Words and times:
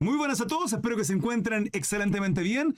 Muy 0.00 0.16
buenas 0.16 0.40
a 0.40 0.46
todos, 0.46 0.72
espero 0.72 0.96
que 0.96 1.04
se 1.04 1.12
encuentren 1.12 1.70
excelentemente 1.72 2.40
bien. 2.44 2.76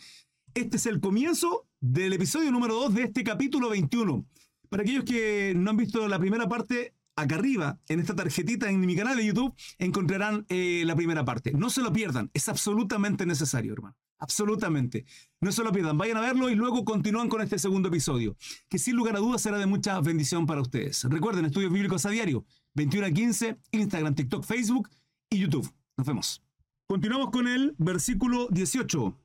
Este 0.55 0.79
es 0.79 0.87
el 0.87 1.01
comienzo 1.01 1.69
del 1.79 2.15
episodio 2.15 2.51
número 2.51 2.77
2 2.77 2.95
de 2.95 3.03
este 3.03 3.23
capítulo 3.23 3.69
21. 3.69 4.25
Para 4.71 4.85
aquellos 4.85 5.05
que 5.05 5.53
no 5.55 5.69
han 5.69 5.77
visto 5.77 6.09
la 6.09 6.19
primera 6.19 6.49
parte, 6.49 6.95
acá 7.17 7.35
arriba, 7.35 7.79
en 7.89 8.01
esta 8.01 8.17
tarjetita 8.17 8.71
en 8.71 8.81
mi 8.81 8.97
canal 8.97 9.19
de 9.19 9.27
YouTube, 9.27 9.55
encontrarán 9.77 10.47
eh, 10.49 10.83
la 10.87 10.97
primera 10.97 11.23
parte. 11.23 11.53
No 11.53 11.69
se 11.69 11.83
lo 11.83 11.93
pierdan, 11.93 12.31
es 12.33 12.49
absolutamente 12.49 13.27
necesario, 13.27 13.75
hermano. 13.75 13.97
Absolutamente. 14.19 15.05
No 15.43 15.53
se 15.53 15.63
lo 15.63 15.73
pierdan, 15.73 15.99
vayan 15.99 16.17
a 16.17 16.23
verlo 16.23 16.49
y 16.49 16.55
luego 16.55 16.87
continúan 16.87 17.29
con 17.29 17.43
este 17.43 17.59
segundo 17.59 17.91
episodio, 17.91 18.35
que 18.71 18.79
sin 18.79 18.97
lugar 18.97 19.17
a 19.17 19.19
dudas 19.19 19.43
será 19.43 19.59
de 19.59 19.67
mucha 19.67 20.01
bendición 20.01 20.47
para 20.47 20.63
ustedes. 20.63 21.05
Recuerden, 21.05 21.45
estudios 21.45 21.71
bíblicos 21.71 22.07
a 22.07 22.11
diario, 22.11 22.47
21 22.77 23.09
a 23.09 23.11
15, 23.11 23.59
Instagram, 23.73 24.15
TikTok, 24.15 24.43
Facebook 24.43 24.89
y 25.29 25.37
YouTube. 25.37 25.71
Nos 25.99 26.07
vemos. 26.07 26.50
Continuamos 26.91 27.31
con 27.31 27.47
el 27.47 27.77
versículo 27.79 28.49
18. 28.49 29.17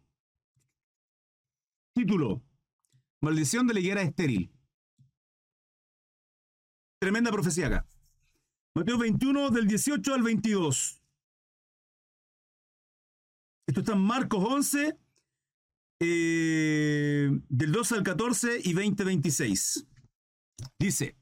Título. 1.95 2.43
Maldición 3.23 3.65
de 3.65 3.73
la 3.73 3.79
higuera 3.79 4.03
estéril. 4.03 4.51
Tremenda 7.01 7.31
profecía 7.31 7.65
acá. 7.65 7.87
Mateo 8.75 8.99
21 8.99 9.49
del 9.49 9.65
18 9.65 10.13
al 10.13 10.21
22. 10.21 11.01
Esto 13.67 13.79
está 13.79 13.93
en 13.93 14.01
Marcos 14.01 14.45
11, 14.47 14.99
eh, 16.01 17.31
del 17.49 17.71
12 17.71 17.95
al 17.95 18.03
14 18.03 18.59
y 18.63 18.75
20, 18.75 19.03
26. 19.03 19.87
Dice, 20.77 21.17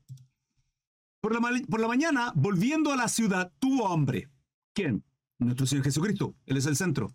por 1.21 1.33
la, 1.33 1.61
por 1.69 1.79
la 1.79 1.87
mañana, 1.87 2.33
volviendo 2.35 2.91
a 2.91 2.97
la 2.97 3.07
ciudad, 3.07 3.53
tuvo 3.59 3.87
hambre. 3.87 4.29
¿Quién? 4.75 5.05
Nuestro 5.43 5.65
Señor 5.65 5.85
Jesucristo. 5.85 6.35
Él 6.45 6.57
es 6.57 6.65
el 6.65 6.75
centro. 6.75 7.13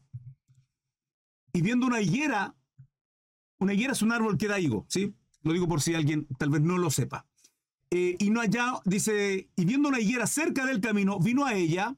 Y 1.53 1.63
viendo 1.63 1.87
una 1.87 2.01
higuera, 2.01 2.55
una 3.59 3.75
higuera 3.75 3.93
es 3.93 4.03
un 4.03 4.13
árbol 4.13 4.39
que 4.39 4.49
da 4.49 4.61
higo, 4.61 4.87
¿sí? 4.89 5.15
Lo 5.43 5.53
digo 5.53 5.69
por 5.69 5.81
si 5.81 5.95
alguien 5.95 6.27
tal 6.39 6.51
vez 6.51 6.61
no 6.61 6.79
lo 6.79 6.91
sepa. 6.91 7.27
Eh, 7.91 8.17
y 8.19 8.31
no 8.31 8.41
allá, 8.41 8.81
dice, 8.85 9.51
y 9.57 9.65
viendo 9.65 9.89
una 9.89 10.01
higuera 10.01 10.27
cerca 10.27 10.67
del 10.67 10.81
camino, 10.81 11.19
vino 11.19 11.47
a 11.47 11.55
ella 11.55 11.97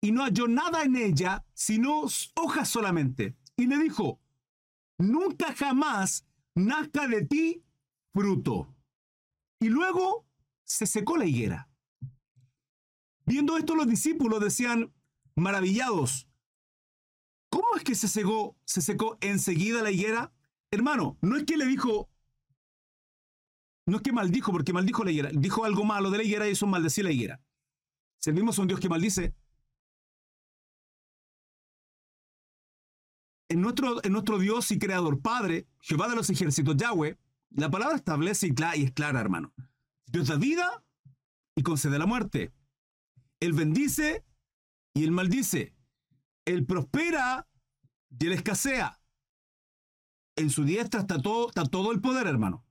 y 0.00 0.12
no 0.12 0.22
halló 0.22 0.48
nada 0.48 0.82
en 0.82 0.96
ella, 0.96 1.44
sino 1.52 2.04
hojas 2.34 2.68
solamente. 2.68 3.36
Y 3.56 3.66
le 3.66 3.78
dijo, 3.78 4.20
nunca 4.98 5.54
jamás 5.54 6.26
nazca 6.54 7.06
de 7.06 7.24
ti 7.24 7.62
fruto. 8.12 8.74
Y 9.60 9.68
luego 9.68 10.26
se 10.64 10.86
secó 10.86 11.16
la 11.16 11.26
higuera. 11.26 11.68
Viendo 13.24 13.56
esto 13.56 13.74
los 13.74 13.88
discípulos 13.88 14.40
decían, 14.40 14.92
maravillados. 15.36 16.26
¿Cómo 17.50 17.66
es 17.76 17.84
que 17.84 17.94
se 17.94 18.08
secó, 18.08 18.56
se 18.64 18.82
secó 18.82 19.18
enseguida 19.20 19.82
la 19.82 19.90
higuera? 19.90 20.32
Hermano, 20.70 21.16
no 21.20 21.36
es 21.36 21.44
que 21.44 21.56
le 21.56 21.66
dijo, 21.66 22.10
no 23.86 23.98
es 23.98 24.02
que 24.02 24.12
maldijo, 24.12 24.50
porque 24.50 24.72
maldijo 24.72 25.04
la 25.04 25.12
higuera, 25.12 25.30
dijo 25.32 25.64
algo 25.64 25.84
malo 25.84 26.10
de 26.10 26.18
la 26.18 26.24
higuera 26.24 26.48
y 26.48 26.52
eso 26.52 26.66
maldecía 26.66 27.04
la 27.04 27.12
higuera. 27.12 27.40
Servimos 28.18 28.58
a 28.58 28.62
un 28.62 28.68
Dios 28.68 28.80
que 28.80 28.88
maldice. 28.88 29.34
En 33.48 33.60
nuestro, 33.60 34.04
en 34.04 34.12
nuestro 34.12 34.38
Dios 34.38 34.70
y 34.72 34.78
Creador 34.78 35.20
Padre, 35.20 35.68
Jehová 35.80 36.08
de 36.08 36.16
los 36.16 36.28
ejércitos, 36.30 36.76
Yahweh, 36.76 37.16
la 37.50 37.70
palabra 37.70 37.94
establece 37.94 38.48
y 38.48 38.82
es 38.82 38.92
clara, 38.92 39.20
hermano. 39.20 39.54
Dios 40.06 40.26
da 40.26 40.36
vida 40.36 40.84
y 41.54 41.62
concede 41.62 41.98
la 41.98 42.06
muerte. 42.06 42.52
Él 43.38 43.52
bendice 43.52 44.24
y 44.96 45.04
él 45.04 45.12
maldice. 45.12 45.74
Él 46.46 46.64
prospera 46.64 47.46
y 48.18 48.26
él 48.26 48.32
escasea. 48.32 48.98
En 50.36 50.48
su 50.48 50.64
diestra 50.64 51.00
está 51.00 51.20
todo, 51.20 51.48
está 51.48 51.64
todo 51.66 51.92
el 51.92 52.00
poder, 52.00 52.26
hermano. 52.26 52.64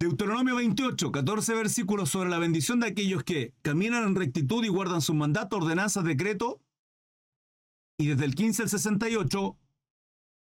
Deuteronomio 0.00 0.56
28, 0.56 1.12
14 1.12 1.54
versículos 1.54 2.10
sobre 2.10 2.28
la 2.28 2.38
bendición 2.38 2.80
de 2.80 2.88
aquellos 2.88 3.22
que 3.22 3.54
caminan 3.62 4.02
en 4.02 4.16
rectitud 4.16 4.64
y 4.64 4.68
guardan 4.68 5.00
su 5.00 5.14
mandato, 5.14 5.58
ordenanzas, 5.58 6.04
decreto. 6.04 6.60
Y 7.96 8.08
desde 8.08 8.24
el 8.24 8.34
15 8.34 8.64
al 8.64 8.68
68, 8.68 9.58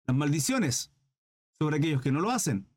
las 0.07 0.15
maldiciones 0.15 0.93
sobre 1.59 1.77
aquellos 1.77 2.01
que 2.01 2.13
no 2.13 2.21
lo 2.21 2.31
hacen. 2.31 2.69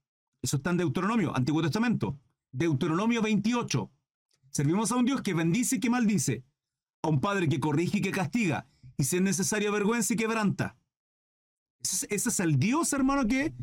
Eso 0.42 0.56
está 0.56 0.70
en 0.70 0.78
Deuteronomio, 0.78 1.36
Antiguo 1.36 1.62
Testamento. 1.62 2.18
Deuteronomio 2.50 3.22
28. 3.22 3.90
Servimos 4.50 4.90
a 4.90 4.96
un 4.96 5.04
Dios 5.04 5.22
que 5.22 5.34
bendice 5.34 5.76
y 5.76 5.80
que 5.80 5.88
maldice 5.88 6.44
a 7.02 7.08
un 7.08 7.20
padre 7.20 7.48
que 7.48 7.60
corrige 7.60 7.98
y 7.98 8.00
que 8.00 8.10
castiga, 8.10 8.66
y 8.96 9.04
si 9.04 9.16
es 9.16 9.22
necesario 9.22 9.72
vergüenza 9.72 10.14
y 10.14 10.16
quebranta. 10.16 10.76
Ese 11.82 12.06
es, 12.10 12.40
el 12.40 12.58
Dios, 12.58 12.92
hermano, 12.92 13.26
que, 13.26 13.54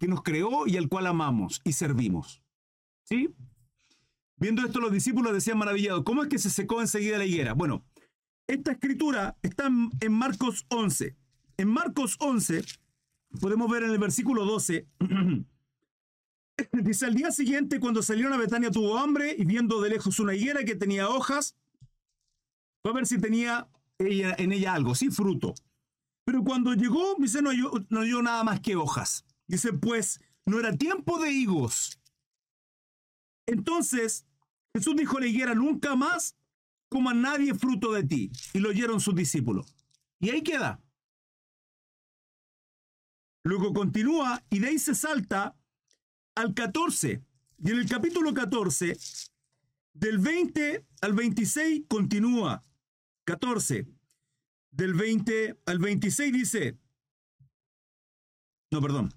que 0.00 0.08
nos 0.08 0.22
creó 0.22 0.66
y 0.66 0.76
al 0.76 0.88
cual 0.88 1.06
amamos 1.06 1.60
y 1.64 1.72
servimos. 1.72 2.42
¿Sí? 3.04 3.30
Viendo 4.36 4.62
esto, 4.62 4.80
los 4.80 4.90
discípulos 4.90 5.32
decían 5.32 5.58
maravillados, 5.58 6.02
¿cómo 6.02 6.22
es 6.22 6.28
que 6.28 6.38
se 6.38 6.50
secó 6.50 6.80
enseguida 6.80 7.18
la 7.18 7.24
higuera? 7.24 7.52
Bueno, 7.54 7.84
esta 8.48 8.72
escritura 8.72 9.36
está 9.42 9.66
en 9.66 10.12
Marcos 10.12 10.66
11. 10.68 11.16
En 11.58 11.68
Marcos 11.68 12.16
11, 12.18 12.64
podemos 13.40 13.70
ver 13.70 13.84
en 13.84 13.90
el 13.90 13.98
versículo 13.98 14.44
12, 14.44 14.88
dice, 16.72 17.06
al 17.06 17.14
día 17.14 17.30
siguiente, 17.30 17.78
cuando 17.78 18.02
salieron 18.02 18.32
a 18.32 18.36
Betania, 18.36 18.70
tuvo 18.70 18.98
hambre 18.98 19.34
y 19.38 19.44
viendo 19.44 19.80
de 19.80 19.90
lejos 19.90 20.18
una 20.18 20.34
higuera 20.34 20.64
que 20.64 20.74
tenía 20.74 21.08
hojas, 21.08 21.56
fue 22.82 22.90
a 22.90 22.94
ver 22.94 23.06
si 23.06 23.18
tenía 23.18 23.68
ella, 23.98 24.34
en 24.38 24.52
ella 24.52 24.74
algo, 24.74 24.94
sí, 24.94 25.10
fruto. 25.10 25.54
Pero 26.24 26.44
cuando 26.44 26.74
llegó, 26.74 27.14
dice, 27.18 27.42
no 27.42 27.50
halló, 27.50 27.72
no 27.88 28.22
nada 28.22 28.44
más 28.44 28.60
que 28.60 28.76
hojas. 28.76 29.24
Dice, 29.46 29.72
pues 29.72 30.20
no 30.46 30.58
era 30.58 30.76
tiempo 30.76 31.18
de 31.18 31.32
higos. 31.32 31.98
Entonces 33.46 34.26
Jesús 34.74 34.96
dijo 34.96 35.18
a 35.18 35.20
la 35.20 35.26
higuera, 35.26 35.54
nunca 35.54 35.96
más 35.96 36.36
coma 36.88 37.14
nadie 37.14 37.54
fruto 37.54 37.92
de 37.92 38.04
ti. 38.04 38.30
Y 38.52 38.58
lo 38.58 38.70
oyeron 38.70 39.00
sus 39.00 39.14
discípulos. 39.14 39.74
Y 40.20 40.30
ahí 40.30 40.42
queda. 40.42 40.80
Luego 43.44 43.72
continúa 43.72 44.42
y 44.50 44.60
de 44.60 44.68
ahí 44.68 44.78
se 44.78 44.94
salta 44.94 45.56
al 46.36 46.54
14. 46.54 47.22
Y 47.64 47.70
en 47.70 47.78
el 47.78 47.88
capítulo 47.88 48.32
14, 48.32 48.96
del 49.94 50.18
20 50.18 50.86
al 51.00 51.12
26 51.12 51.84
continúa. 51.88 52.64
14. 53.24 53.86
Del 54.70 54.94
20 54.94 55.60
al 55.66 55.78
26 55.78 56.32
dice, 56.32 56.78
no, 58.72 58.80
perdón. 58.80 59.10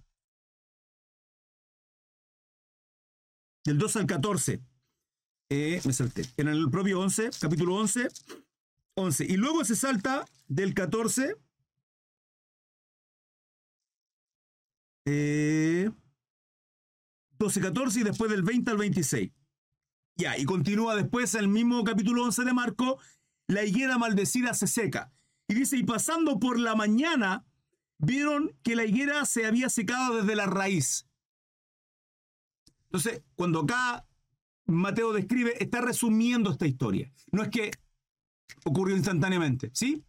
Del 3.63 3.77
2 3.77 3.95
al 3.95 4.05
14. 4.05 4.61
Eh, 5.49 5.81
me 5.85 5.93
salté. 5.93 6.23
En 6.35 6.49
el 6.49 6.69
propio 6.69 6.99
11, 6.99 7.29
capítulo 7.39 7.75
11, 7.75 8.09
11. 8.95 9.25
Y 9.25 9.37
luego 9.37 9.63
se 9.63 9.77
salta 9.77 10.25
del 10.47 10.73
14. 10.73 11.37
Eh, 15.07 15.89
12, 17.37 17.61
14 17.61 17.99
y 17.99 18.03
después 18.03 18.29
del 18.29 18.43
20 18.43 18.71
al 18.71 18.77
26. 18.77 19.31
Ya, 20.17 20.37
y 20.37 20.43
continúa 20.43 20.95
después 20.95 21.33
el 21.35 21.47
mismo 21.47 21.83
capítulo 21.83 22.23
11 22.23 22.43
de 22.43 22.53
Marco, 22.53 22.99
la 23.47 23.63
higuera 23.63 23.97
maldecida 23.97 24.53
se 24.53 24.67
seca. 24.67 25.11
Y 25.47 25.53
dice, 25.53 25.77
y 25.77 25.83
pasando 25.83 26.39
por 26.39 26.59
la 26.59 26.75
mañana, 26.75 27.45
vieron 27.97 28.57
que 28.63 28.75
la 28.75 28.85
higuera 28.85 29.25
se 29.25 29.45
había 29.45 29.69
secado 29.69 30.17
desde 30.17 30.35
la 30.35 30.47
raíz. 30.47 31.07
Entonces, 32.85 33.23
cuando 33.35 33.61
acá 33.61 34.07
Mateo 34.65 35.13
describe, 35.13 35.53
está 35.61 35.81
resumiendo 35.81 36.51
esta 36.51 36.65
historia. 36.65 37.11
No 37.31 37.43
es 37.43 37.49
que 37.49 37.71
ocurrió 38.63 38.95
instantáneamente, 38.95 39.69
¿sí? 39.73 40.03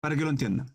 Para 0.00 0.16
que 0.16 0.22
lo 0.22 0.30
entiendan. 0.30 0.66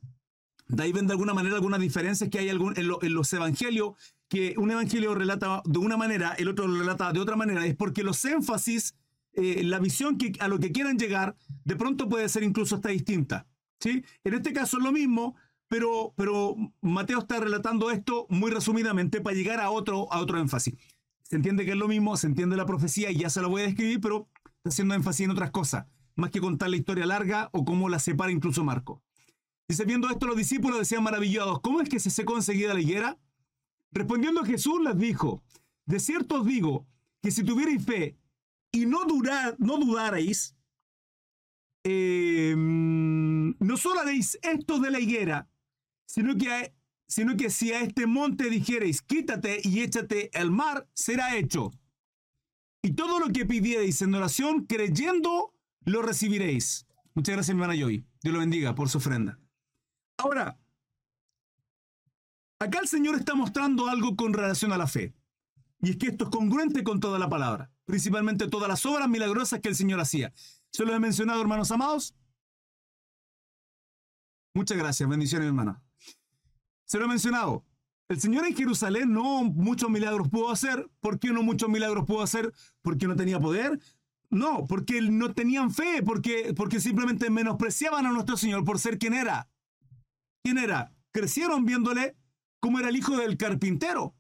De 0.68 0.84
ahí 0.84 0.94
ven 0.94 1.06
de 1.06 1.14
alguna 1.14 1.34
manera 1.34 1.56
algunas 1.56 1.82
diferencias 1.82 2.30
que 2.30 2.40
hay 2.40 2.50
en, 2.50 2.60
en 2.78 3.14
los 3.14 3.34
evangelios, 3.34 3.96
que 4.30 4.56
un 4.58 4.72
evangelio 4.72 5.14
relata 5.14 5.62
de 5.66 5.80
una 5.80 5.98
manera, 5.98 6.34
el 6.34 6.48
otro 6.48 6.66
lo 6.66 6.80
relata 6.80 7.12
de 7.12 7.20
otra 7.20 7.36
manera. 7.36 7.66
Es 7.66 7.76
porque 7.76 8.04
los 8.04 8.24
énfasis 8.24 8.96
eh, 9.34 9.64
la 9.64 9.80
visión 9.80 10.18
que, 10.18 10.34
a 10.40 10.48
lo 10.48 10.60
que 10.60 10.72
quieran 10.72 10.98
llegar, 10.98 11.36
de 11.64 11.76
pronto 11.76 12.10
puede 12.10 12.28
ser 12.30 12.44
incluso 12.44 12.76
hasta 12.76 12.90
distinta. 12.90 13.48
¿sí? 13.80 14.04
En 14.24 14.34
este 14.34 14.54
caso 14.54 14.78
es 14.78 14.84
lo 14.84 14.92
mismo, 14.92 15.36
pero, 15.68 16.14
pero 16.18 16.56
Mateo 16.82 17.20
está 17.20 17.40
relatando 17.40 17.92
esto 17.92 18.26
muy 18.30 18.52
resumidamente 18.52 19.22
para 19.22 19.36
llegar 19.36 19.60
a 19.62 19.70
otro, 19.72 20.12
a 20.12 20.20
otro 20.20 20.40
énfasis. 20.40 20.76
Se 21.24 21.38
entiende 21.38 21.64
que 21.64 21.72
es 21.72 21.78
lo 21.78 21.88
mismo, 21.88 22.18
se 22.18 22.28
entiende 22.28 22.58
la 22.58 22.66
profecía 22.66 23.10
y 23.10 23.20
ya 23.20 23.30
se 23.30 23.42
la 23.42 23.48
voy 23.48 23.62
a 23.62 23.66
describir, 23.66 24.02
pero 24.02 24.28
está 24.58 24.70
haciendo 24.70 24.96
énfasis 24.96 25.26
en 25.26 25.32
otras 25.32 25.52
cosas, 25.52 25.86
más 26.16 26.30
que 26.30 26.42
contar 26.42 26.70
la 26.70 26.76
historia 26.76 27.06
larga 27.06 27.50
o 27.54 27.64
cómo 27.64 27.88
la 27.88 28.00
separa 28.00 28.34
incluso 28.34 28.66
Marco. 28.66 29.02
Dice, 29.70 29.86
viendo 29.86 30.10
esto 30.10 30.28
los 30.28 30.36
discípulos 30.36 30.78
decían 30.78 31.04
maravillados, 31.04 31.62
¿cómo 31.62 31.80
es 31.80 31.88
que 31.88 32.02
se 32.02 32.10
secó 32.10 32.36
enseguida 32.36 32.74
la 32.74 32.82
higuera? 32.82 33.18
Respondiendo 33.94 34.44
Jesús 34.44 34.82
les 34.84 34.98
dijo, 34.98 35.42
de 35.86 36.02
cierto 36.02 36.42
os 36.42 36.46
digo 36.46 36.86
que 37.22 37.32
si 37.32 37.46
tuvierais 37.46 37.82
fe 37.86 38.18
y 38.72 38.86
no, 38.86 39.06
dudar, 39.06 39.56
no 39.60 39.78
dudaréis, 39.78 40.56
em, 41.84 43.56
no 43.60 43.78
solo 43.78 44.02
haréis 44.02 44.40
esto 44.42 44.80
de 44.80 44.92
la 44.92 45.00
higuera, 45.00 45.50
sino 46.06 46.38
que, 46.38 46.74
sino 47.08 47.36
que 47.36 47.50
si 47.50 47.74
a 47.74 47.82
este 47.82 48.08
monte 48.08 48.50
dijereis, 48.50 49.02
quítate 49.02 49.62
y 49.64 49.82
échate 49.82 50.32
al 50.34 50.52
mar, 50.52 50.88
será 50.94 51.36
hecho. 51.36 51.72
Y 52.84 52.94
todo 52.94 53.20
lo 53.20 53.32
que 53.32 53.46
pidiereis 53.46 54.02
en 54.02 54.16
oración, 54.16 54.66
creyendo, 54.66 55.54
lo 55.86 56.02
recibiréis. 56.02 56.88
Muchas 57.14 57.36
gracias, 57.36 57.56
mi 57.56 57.62
hermana 57.62 57.80
Joy. 57.80 58.06
Dios 58.24 58.34
lo 58.34 58.40
bendiga 58.40 58.74
por 58.74 58.90
su 58.90 58.98
ofrenda. 58.98 59.40
Ahora, 60.18 60.60
acá 62.60 62.80
el 62.80 62.88
Señor 62.88 63.16
está 63.16 63.36
mostrando 63.36 63.88
algo 63.88 64.16
con 64.16 64.34
relación 64.34 64.72
a 64.72 64.78
la 64.78 64.88
fe. 64.88 65.14
Y 65.82 65.92
es 65.92 65.98
que 65.98 66.08
esto 66.08 66.26
es 66.26 66.30
congruente 66.30 66.84
con 66.84 67.00
toda 67.00 67.18
la 67.18 67.30
palabra, 67.30 67.72
principalmente 67.86 68.48
todas 68.48 68.70
las 68.70 68.86
obras 68.86 69.10
milagrosas 69.10 69.60
que 69.62 69.70
el 69.70 69.76
Señor 69.76 70.00
hacía. 70.00 70.32
¿Se 70.72 70.86
lo 70.86 70.94
he 70.94 71.00
mencionado, 71.00 71.42
hermanos 71.42 71.72
amados? 71.72 72.16
Muchas 74.54 74.78
gracias, 74.78 75.10
bendiciones, 75.10 75.48
hermana. 75.48 75.82
Se 76.86 77.00
lo 77.00 77.06
he 77.06 77.08
mencionado. 77.08 77.66
El 78.10 78.20
Señor 78.20 78.46
en 78.46 78.56
Jerusalén 78.56 79.14
no 79.14 79.44
muchos 79.44 79.90
milagros 79.90 80.28
pudo 80.28 80.52
hacer. 80.52 80.90
¿Por 81.00 81.18
qué 81.18 81.32
no 81.32 81.42
muchos 81.44 81.70
milagros 81.70 82.06
pudo 82.06 82.22
hacer? 82.22 82.52
¿Porque 82.82 83.08
no 83.08 83.16
tenía 83.16 83.40
poder? 83.40 83.80
No, 84.30 84.68
porque 84.68 85.02
no 85.02 85.34
tenían 85.34 85.72
fe, 85.72 86.04
porque, 86.04 86.54
porque 86.56 86.80
simplemente 86.80 87.30
menospreciaban 87.30 88.06
a 88.06 88.12
nuestro 88.12 88.38
Señor 88.38 88.66
por 88.66 88.80
ser 88.80 89.00
quien 89.00 89.14
era. 89.14 89.50
¿Quién 90.44 90.58
era? 90.58 90.94
Crecieron 91.12 91.66
viéndole 91.66 92.18
como 92.60 92.80
era 92.80 92.90
el 92.90 92.98
hijo 92.98 93.16
del 93.18 93.38
carpintero. 93.38 94.16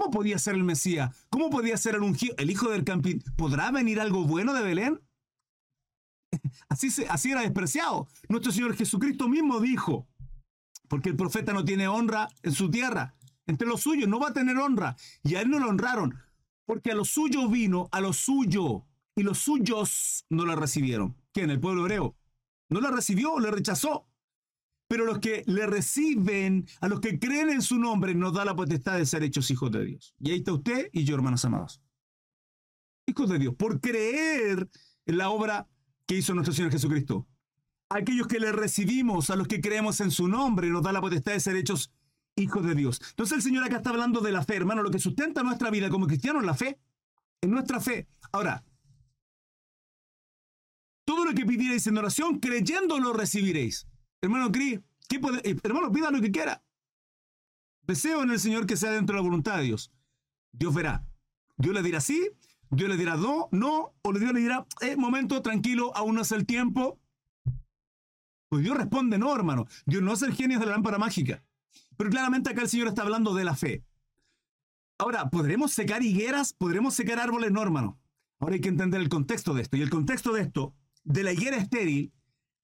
¿Cómo 0.00 0.12
podía 0.12 0.38
ser 0.38 0.54
el 0.54 0.64
Mesías? 0.64 1.14
¿Cómo 1.28 1.50
podía 1.50 1.76
ser 1.76 1.94
el 1.94 2.02
ungido? 2.02 2.34
¿El 2.38 2.50
hijo 2.50 2.70
del 2.70 2.84
carpintero? 2.84 3.34
¿Podrá 3.36 3.70
venir 3.70 4.00
algo 4.00 4.24
bueno 4.24 4.54
de 4.54 4.62
Belén? 4.62 4.98
Así, 6.70 6.90
se, 6.90 7.06
así 7.06 7.32
era 7.32 7.42
despreciado. 7.42 8.08
Nuestro 8.30 8.50
Señor 8.50 8.74
Jesucristo 8.74 9.28
mismo 9.28 9.60
dijo, 9.60 10.08
porque 10.88 11.10
el 11.10 11.16
profeta 11.16 11.52
no 11.52 11.66
tiene 11.66 11.86
honra 11.86 12.30
en 12.42 12.52
su 12.52 12.70
tierra, 12.70 13.14
entre 13.46 13.68
los 13.68 13.82
suyos, 13.82 14.08
no 14.08 14.18
va 14.18 14.28
a 14.28 14.32
tener 14.32 14.56
honra. 14.56 14.96
Y 15.22 15.34
a 15.34 15.42
él 15.42 15.50
no 15.50 15.58
lo 15.58 15.68
honraron, 15.68 16.18
porque 16.64 16.92
a 16.92 16.94
lo 16.94 17.04
suyo 17.04 17.46
vino, 17.48 17.90
a 17.92 18.00
lo 18.00 18.14
suyo, 18.14 18.86
y 19.14 19.22
los 19.22 19.36
suyos 19.36 20.24
no 20.30 20.46
la 20.46 20.56
recibieron. 20.56 21.14
¿Quién? 21.30 21.50
El 21.50 21.60
pueblo 21.60 21.82
hebreo. 21.82 22.16
No 22.70 22.80
la 22.80 22.90
recibió, 22.90 23.38
le 23.38 23.50
rechazó. 23.50 24.06
Pero 24.90 25.04
los 25.04 25.20
que 25.20 25.44
le 25.46 25.68
reciben, 25.68 26.66
a 26.80 26.88
los 26.88 26.98
que 26.98 27.20
creen 27.20 27.48
en 27.48 27.62
su 27.62 27.78
nombre, 27.78 28.12
nos 28.12 28.32
da 28.32 28.44
la 28.44 28.56
potestad 28.56 28.98
de 28.98 29.06
ser 29.06 29.22
hechos 29.22 29.48
hijos 29.52 29.70
de 29.70 29.84
Dios. 29.84 30.16
Y 30.18 30.32
ahí 30.32 30.38
está 30.38 30.52
usted 30.52 30.90
y 30.92 31.04
yo, 31.04 31.14
hermanos 31.14 31.44
amados. 31.44 31.80
Hijos 33.06 33.30
de 33.30 33.38
Dios, 33.38 33.54
por 33.54 33.80
creer 33.80 34.68
en 35.06 35.16
la 35.16 35.30
obra 35.30 35.68
que 36.06 36.16
hizo 36.16 36.34
nuestro 36.34 36.52
Señor 36.52 36.72
Jesucristo. 36.72 37.28
Aquellos 37.88 38.26
que 38.26 38.40
le 38.40 38.50
recibimos, 38.50 39.30
a 39.30 39.36
los 39.36 39.46
que 39.46 39.60
creemos 39.60 40.00
en 40.00 40.10
su 40.10 40.26
nombre, 40.26 40.68
nos 40.70 40.82
da 40.82 40.90
la 40.90 41.00
potestad 41.00 41.34
de 41.34 41.40
ser 41.40 41.54
hechos 41.54 41.92
hijos 42.34 42.66
de 42.66 42.74
Dios. 42.74 43.00
Entonces 43.10 43.36
el 43.36 43.42
Señor 43.42 43.62
acá 43.62 43.76
está 43.76 43.90
hablando 43.90 44.20
de 44.20 44.32
la 44.32 44.42
fe, 44.44 44.56
hermano, 44.56 44.82
lo 44.82 44.90
que 44.90 44.98
sustenta 44.98 45.44
nuestra 45.44 45.70
vida 45.70 45.88
como 45.88 46.08
cristianos, 46.08 46.44
la 46.44 46.54
fe, 46.54 46.80
en 47.40 47.52
nuestra 47.52 47.78
fe. 47.78 48.08
Ahora, 48.32 48.64
todo 51.04 51.26
lo 51.26 51.32
que 51.32 51.46
pidierais 51.46 51.86
en 51.86 51.96
oración, 51.96 52.40
creyendo 52.40 52.98
lo 52.98 53.12
recibiréis. 53.12 53.86
Hermano 54.22 54.52
Cris, 54.52 54.80
¿qué 55.08 55.18
puede, 55.18 55.38
eh, 55.48 55.56
hermano, 55.62 55.90
pida 55.90 56.10
lo 56.10 56.20
que 56.20 56.30
quiera. 56.30 56.62
Deseo 57.82 58.22
en 58.22 58.30
el 58.30 58.40
Señor 58.40 58.66
que 58.66 58.76
sea 58.76 58.90
dentro 58.92 59.14
de 59.14 59.22
la 59.22 59.28
voluntad 59.28 59.56
de 59.56 59.64
Dios. 59.64 59.92
Dios 60.52 60.74
verá. 60.74 61.04
Dios 61.56 61.74
le 61.74 61.82
dirá 61.82 62.00
sí 62.00 62.30
Dios 62.70 62.88
le 62.88 62.96
dirá 62.96 63.16
no, 63.16 63.48
no, 63.50 63.94
o 64.02 64.12
Dios 64.12 64.32
le 64.32 64.40
dirá, 64.40 64.64
eh, 64.80 64.96
momento, 64.96 65.42
tranquilo, 65.42 65.94
aún 65.96 66.14
no 66.14 66.22
es 66.22 66.30
el 66.30 66.46
tiempo. 66.46 67.00
Pues 68.48 68.62
Dios 68.62 68.76
responde 68.76 69.18
no, 69.18 69.34
hermano. 69.34 69.66
Dios 69.86 70.02
no 70.02 70.12
es 70.12 70.22
el 70.22 70.34
genio 70.34 70.58
de 70.60 70.66
la 70.66 70.72
lámpara 70.72 70.98
mágica. 70.98 71.42
Pero 71.96 72.10
claramente 72.10 72.50
acá 72.50 72.62
el 72.62 72.68
Señor 72.68 72.88
está 72.88 73.02
hablando 73.02 73.34
de 73.34 73.44
la 73.44 73.56
fe. 73.56 73.84
Ahora, 74.98 75.30
¿podremos 75.30 75.72
secar 75.72 76.02
higueras? 76.02 76.52
¿Podremos 76.52 76.94
secar 76.94 77.18
árboles? 77.18 77.50
No, 77.50 77.62
hermano. 77.62 77.98
Ahora 78.38 78.54
hay 78.54 78.60
que 78.60 78.68
entender 78.68 79.00
el 79.00 79.08
contexto 79.08 79.52
de 79.54 79.62
esto. 79.62 79.76
Y 79.76 79.82
el 79.82 79.90
contexto 79.90 80.32
de 80.32 80.42
esto, 80.42 80.74
de 81.04 81.24
la 81.24 81.32
higuera 81.32 81.56
estéril, 81.56 82.12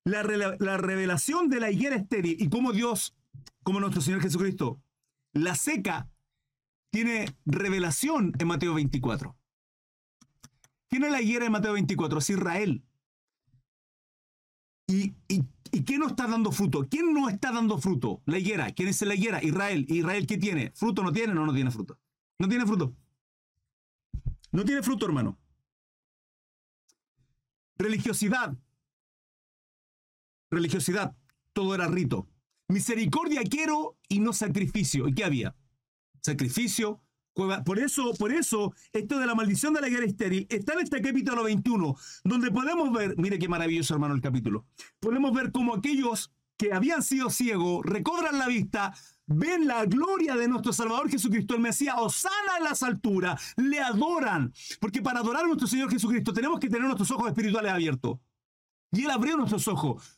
la, 0.06 0.56
la 0.58 0.76
revelación 0.76 1.48
de 1.48 1.60
la 1.60 1.70
higuera 1.70 1.96
estéril 1.96 2.36
y 2.38 2.48
cómo 2.48 2.72
Dios, 2.72 3.16
como 3.64 3.80
nuestro 3.80 4.00
Señor 4.00 4.22
Jesucristo, 4.22 4.80
la 5.32 5.54
seca, 5.54 6.08
tiene 6.90 7.36
revelación 7.44 8.32
en 8.38 8.46
Mateo 8.46 8.72
24. 8.74 9.36
¿Quién 10.88 11.04
es 11.04 11.10
la 11.10 11.20
higuera 11.20 11.44
de 11.44 11.50
Mateo 11.50 11.72
24? 11.72 12.18
Es 12.20 12.30
Israel. 12.30 12.84
¿Y, 14.86 15.16
y, 15.28 15.44
y 15.72 15.84
qué 15.84 15.98
no 15.98 16.06
está 16.06 16.28
dando 16.28 16.52
fruto? 16.52 16.86
¿Quién 16.88 17.12
no 17.12 17.28
está 17.28 17.50
dando 17.50 17.76
fruto? 17.78 18.22
La 18.26 18.38
higuera. 18.38 18.72
¿Quién 18.72 18.88
es 18.88 19.02
la 19.02 19.14
higuera? 19.16 19.42
Israel. 19.42 19.84
¿Israel 19.88 20.26
qué 20.26 20.38
tiene? 20.38 20.70
¿Fruto 20.74 21.02
no 21.02 21.12
tiene? 21.12 21.34
No, 21.34 21.44
no 21.44 21.52
tiene 21.52 21.72
fruto. 21.72 21.98
No 22.38 22.48
tiene 22.48 22.64
fruto. 22.64 22.94
No 24.52 24.64
tiene 24.64 24.82
fruto, 24.82 25.06
hermano. 25.06 25.36
Religiosidad. 27.76 28.56
Religiosidad. 30.50 31.16
Todo 31.52 31.74
era 31.74 31.86
rito. 31.86 32.28
Misericordia 32.68 33.42
quiero 33.42 33.96
y 34.08 34.20
no 34.20 34.32
sacrificio. 34.32 35.08
¿Y 35.08 35.14
qué 35.14 35.24
había? 35.24 35.54
Sacrificio, 36.20 37.00
por 37.64 37.78
eso, 37.78 38.14
por 38.18 38.32
eso, 38.32 38.72
esto 38.92 39.18
de 39.18 39.26
la 39.26 39.34
maldición 39.34 39.74
de 39.74 39.82
la 39.82 39.90
guerra 39.90 40.06
estéril 40.06 40.46
está 40.48 40.72
en 40.72 40.80
este 40.80 41.02
capítulo 41.02 41.44
21, 41.44 41.94
donde 42.24 42.50
podemos 42.50 42.90
ver, 42.90 43.14
mire 43.18 43.38
qué 43.38 43.46
maravilloso 43.46 43.92
hermano 43.92 44.14
el 44.14 44.22
capítulo, 44.22 44.64
podemos 45.00 45.34
ver 45.34 45.52
cómo 45.52 45.74
aquellos 45.74 46.32
que 46.56 46.72
habían 46.72 47.02
sido 47.02 47.28
ciegos 47.28 47.84
recobran 47.84 48.38
la 48.38 48.48
vista, 48.48 48.94
ven 49.26 49.66
la 49.66 49.84
gloria 49.84 50.34
de 50.34 50.48
nuestro 50.48 50.72
Salvador 50.72 51.10
Jesucristo, 51.10 51.54
el 51.54 51.60
Mesías, 51.60 51.96
osana 51.98 52.56
en 52.56 52.64
las 52.64 52.82
alturas, 52.82 53.54
le 53.58 53.80
adoran, 53.80 54.54
porque 54.80 55.02
para 55.02 55.20
adorar 55.20 55.44
a 55.44 55.48
nuestro 55.48 55.68
Señor 55.68 55.90
Jesucristo 55.90 56.32
tenemos 56.32 56.58
que 56.58 56.70
tener 56.70 56.84
nuestros 56.84 57.10
ojos 57.10 57.28
espirituales 57.28 57.70
abiertos. 57.70 58.18
Y 58.92 59.04
Él 59.04 59.10
abrió 59.10 59.36
nuestros 59.36 59.68
ojos. 59.68 60.15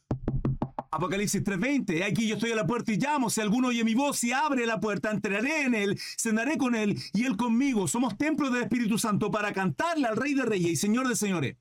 Apocalipsis 0.91 1.43
3:20, 1.45 2.03
aquí 2.03 2.27
yo 2.27 2.37
estoy 2.37 2.53
a 2.53 2.57
la 2.57 2.67
puerta 2.67 2.93
y 2.93 2.97
llamo, 2.97 3.29
si 3.29 3.41
alguno 3.41 3.69
oye 3.69 3.85
mi 3.85 3.95
voz 3.95 4.25
y 4.25 4.33
abre 4.33 4.65
la 4.65 4.81
puerta, 4.81 5.11
entraré 5.11 5.63
en 5.63 5.75
él, 5.75 6.01
cenaré 6.19 6.57
con 6.57 6.75
él 6.75 6.99
y 7.13 7.25
él 7.25 7.37
conmigo. 7.37 7.87
Somos 7.87 8.17
templo 8.17 8.51
del 8.51 8.63
Espíritu 8.63 8.99
Santo 8.99 9.31
para 9.31 9.53
cantarle 9.53 10.07
al 10.07 10.17
Rey 10.17 10.33
de 10.33 10.45
Reyes 10.45 10.71
y 10.71 10.77
Señor 10.77 11.07
de 11.07 11.15
Señores, 11.15 11.57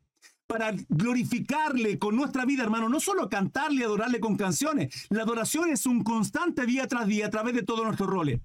para 0.47 0.73
glorificarle 0.87 1.99
con 1.99 2.15
nuestra 2.15 2.45
vida, 2.45 2.63
hermano, 2.63 2.87
no 2.87 3.01
solo 3.01 3.27
cantarle 3.27 3.81
y 3.81 3.83
adorarle 3.83 4.21
con 4.21 4.37
canciones, 4.37 5.07
la 5.09 5.23
adoración 5.23 5.69
es 5.71 5.85
un 5.85 6.03
constante 6.03 6.65
día 6.65 6.87
tras 6.87 7.05
día 7.05 7.27
a 7.27 7.29
través 7.29 7.53
de 7.53 7.63
todos 7.63 7.83
nuestros 7.83 8.09
roles. 8.09 8.39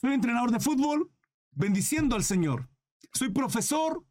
Soy 0.00 0.14
entrenador 0.14 0.50
de 0.50 0.60
fútbol, 0.60 1.10
bendiciendo 1.52 2.16
al 2.16 2.24
Señor. 2.24 2.70
Soy 3.12 3.28
profesor, 3.28 4.02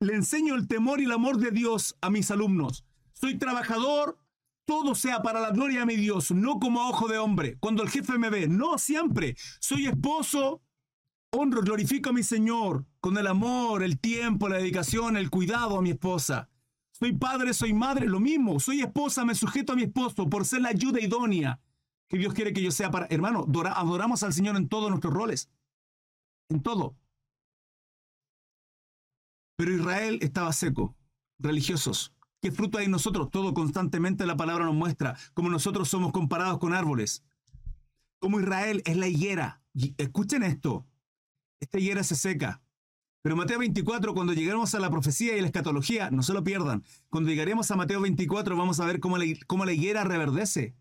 le 0.00 0.14
enseño 0.14 0.54
el 0.54 0.66
temor 0.66 1.00
y 1.00 1.04
el 1.04 1.12
amor 1.12 1.36
de 1.36 1.50
Dios 1.50 1.96
a 2.00 2.08
mis 2.08 2.30
alumnos. 2.30 2.84
Soy 3.12 3.36
trabajador, 3.36 4.18
todo 4.70 4.94
sea 4.94 5.20
para 5.20 5.40
la 5.40 5.50
gloria 5.50 5.80
de 5.80 5.86
mi 5.86 5.96
Dios, 5.96 6.30
no 6.30 6.60
como 6.60 6.88
ojo 6.88 7.08
de 7.08 7.18
hombre. 7.18 7.58
Cuando 7.58 7.82
el 7.82 7.90
jefe 7.90 8.16
me 8.18 8.30
ve, 8.30 8.46
no 8.46 8.78
siempre. 8.78 9.34
Soy 9.58 9.88
esposo, 9.88 10.62
honro, 11.32 11.60
glorifico 11.62 12.10
a 12.10 12.12
mi 12.12 12.22
Señor 12.22 12.86
con 13.00 13.18
el 13.18 13.26
amor, 13.26 13.82
el 13.82 13.98
tiempo, 13.98 14.48
la 14.48 14.58
dedicación, 14.58 15.16
el 15.16 15.28
cuidado 15.28 15.76
a 15.76 15.82
mi 15.82 15.90
esposa. 15.90 16.48
Soy 16.92 17.12
padre, 17.14 17.52
soy 17.52 17.72
madre, 17.72 18.06
lo 18.06 18.20
mismo. 18.20 18.60
Soy 18.60 18.80
esposa, 18.80 19.24
me 19.24 19.34
sujeto 19.34 19.72
a 19.72 19.76
mi 19.76 19.82
esposo 19.82 20.30
por 20.30 20.44
ser 20.44 20.60
la 20.60 20.68
ayuda 20.68 21.00
idónea 21.00 21.60
que 22.08 22.18
Dios 22.18 22.32
quiere 22.32 22.52
que 22.52 22.62
yo 22.62 22.70
sea 22.70 22.92
para... 22.92 23.08
Hermano, 23.10 23.48
adoramos 23.74 24.22
al 24.22 24.32
Señor 24.32 24.56
en 24.56 24.68
todos 24.68 24.88
nuestros 24.88 25.12
roles. 25.12 25.50
En 26.48 26.62
todo. 26.62 26.94
Pero 29.56 29.74
Israel 29.74 30.20
estaba 30.22 30.52
seco, 30.52 30.94
religiosos. 31.40 32.14
¿Qué 32.40 32.50
fruto 32.50 32.78
hay 32.78 32.86
en 32.86 32.90
nosotros? 32.90 33.30
Todo 33.30 33.52
constantemente 33.52 34.24
la 34.24 34.36
palabra 34.36 34.64
nos 34.64 34.74
muestra 34.74 35.16
cómo 35.34 35.50
nosotros 35.50 35.88
somos 35.88 36.10
comparados 36.12 36.58
con 36.58 36.72
árboles. 36.72 37.22
Como 38.18 38.40
Israel 38.40 38.82
es 38.86 38.96
la 38.96 39.08
higuera. 39.08 39.62
escuchen 39.98 40.42
esto. 40.42 40.86
Esta 41.60 41.78
higuera 41.78 42.02
se 42.02 42.16
seca. 42.16 42.62
Pero 43.22 43.36
Mateo 43.36 43.58
24, 43.58 44.14
cuando 44.14 44.32
lleguemos 44.32 44.74
a 44.74 44.80
la 44.80 44.90
profecía 44.90 45.36
y 45.36 45.40
la 45.42 45.48
escatología, 45.48 46.10
no 46.10 46.22
se 46.22 46.32
lo 46.32 46.42
pierdan. 46.42 46.82
Cuando 47.10 47.28
llegaremos 47.28 47.70
a 47.70 47.76
Mateo 47.76 48.00
24, 48.00 48.56
vamos 48.56 48.80
a 48.80 48.86
ver 48.86 49.00
cómo 49.00 49.18
la, 49.18 49.26
cómo 49.46 49.66
la 49.66 49.72
higuera 49.72 50.04
reverdece. 50.04 50.74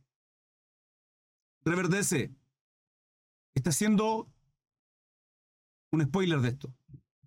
Reverdece. 1.66 2.32
Está 3.54 3.72
haciendo 3.72 4.30
un 5.92 6.02
spoiler 6.04 6.40
de 6.40 6.50
esto. 6.50 6.74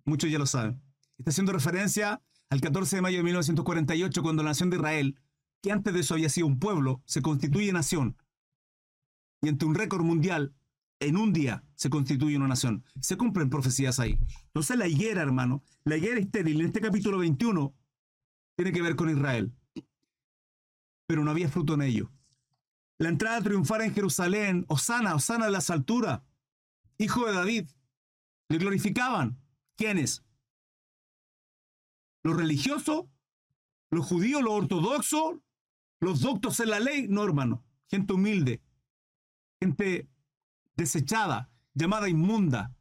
Muchos 0.05 0.31
ya 0.31 0.39
lo 0.39 0.47
saben. 0.47 0.81
Está 1.19 1.29
haciendo 1.29 1.53
referencia 1.53 2.19
al 2.49 2.61
14 2.61 2.97
de 2.97 3.01
mayo 3.01 3.17
de 3.17 3.23
1948, 3.23 4.21
cuando 4.21 4.43
la 4.43 4.51
nación 4.51 4.69
de 4.69 4.77
Israel, 4.77 5.19
que 5.61 5.71
antes 5.71 5.93
de 5.93 6.01
eso 6.01 6.13
había 6.13 6.29
sido 6.29 6.47
un 6.47 6.59
pueblo, 6.59 7.01
se 7.05 7.21
constituye 7.21 7.71
nación. 7.71 8.17
Y 9.41 9.49
ante 9.49 9.65
un 9.65 9.75
récord 9.75 10.03
mundial, 10.03 10.53
en 10.99 11.17
un 11.17 11.33
día 11.33 11.63
se 11.75 11.89
constituye 11.89 12.37
una 12.37 12.47
nación. 12.47 12.83
Se 13.01 13.17
cumplen 13.17 13.49
profecías 13.49 13.99
ahí. 13.99 14.19
Entonces 14.47 14.77
la 14.77 14.87
higuera, 14.87 15.21
hermano, 15.21 15.63
la 15.83 15.97
higuera 15.97 16.19
estéril 16.19 16.61
en 16.61 16.67
este 16.67 16.81
capítulo 16.81 17.17
21 17.17 17.73
tiene 18.55 18.71
que 18.71 18.81
ver 18.81 18.95
con 18.95 19.09
Israel. 19.09 19.53
pero 21.05 21.23
no 21.23 21.31
había 21.31 21.49
fruto 21.49 21.73
en 21.73 21.81
ello. 21.81 22.11
La 22.97 23.09
entrada 23.09 23.41
triunfar 23.41 23.81
en 23.81 23.93
Jerusalén, 23.93 24.65
Osana, 24.69 25.15
Osana 25.15 25.45
de 25.45 25.51
las 25.51 25.69
alturas, 25.69 26.21
hijo 26.97 27.25
de 27.25 27.33
David, 27.33 27.69
le 28.47 28.57
glorificaban. 28.57 29.37
¿Quiénes? 29.75 30.23
Los 32.23 32.37
religiosos, 32.37 33.05
los 33.91 34.05
judíos, 34.05 34.41
los 34.41 34.53
ortodoxos, 34.53 35.35
los 35.99 36.21
doctos 36.21 36.59
en 36.59 36.69
la 36.69 36.79
ley, 36.79 37.07
no 37.07 37.23
hermano, 37.23 37.63
gente 37.87 38.13
humilde, 38.13 38.61
gente 39.61 40.09
desechada, 40.75 41.49
llamada 41.73 42.09
inmunda. 42.09 42.75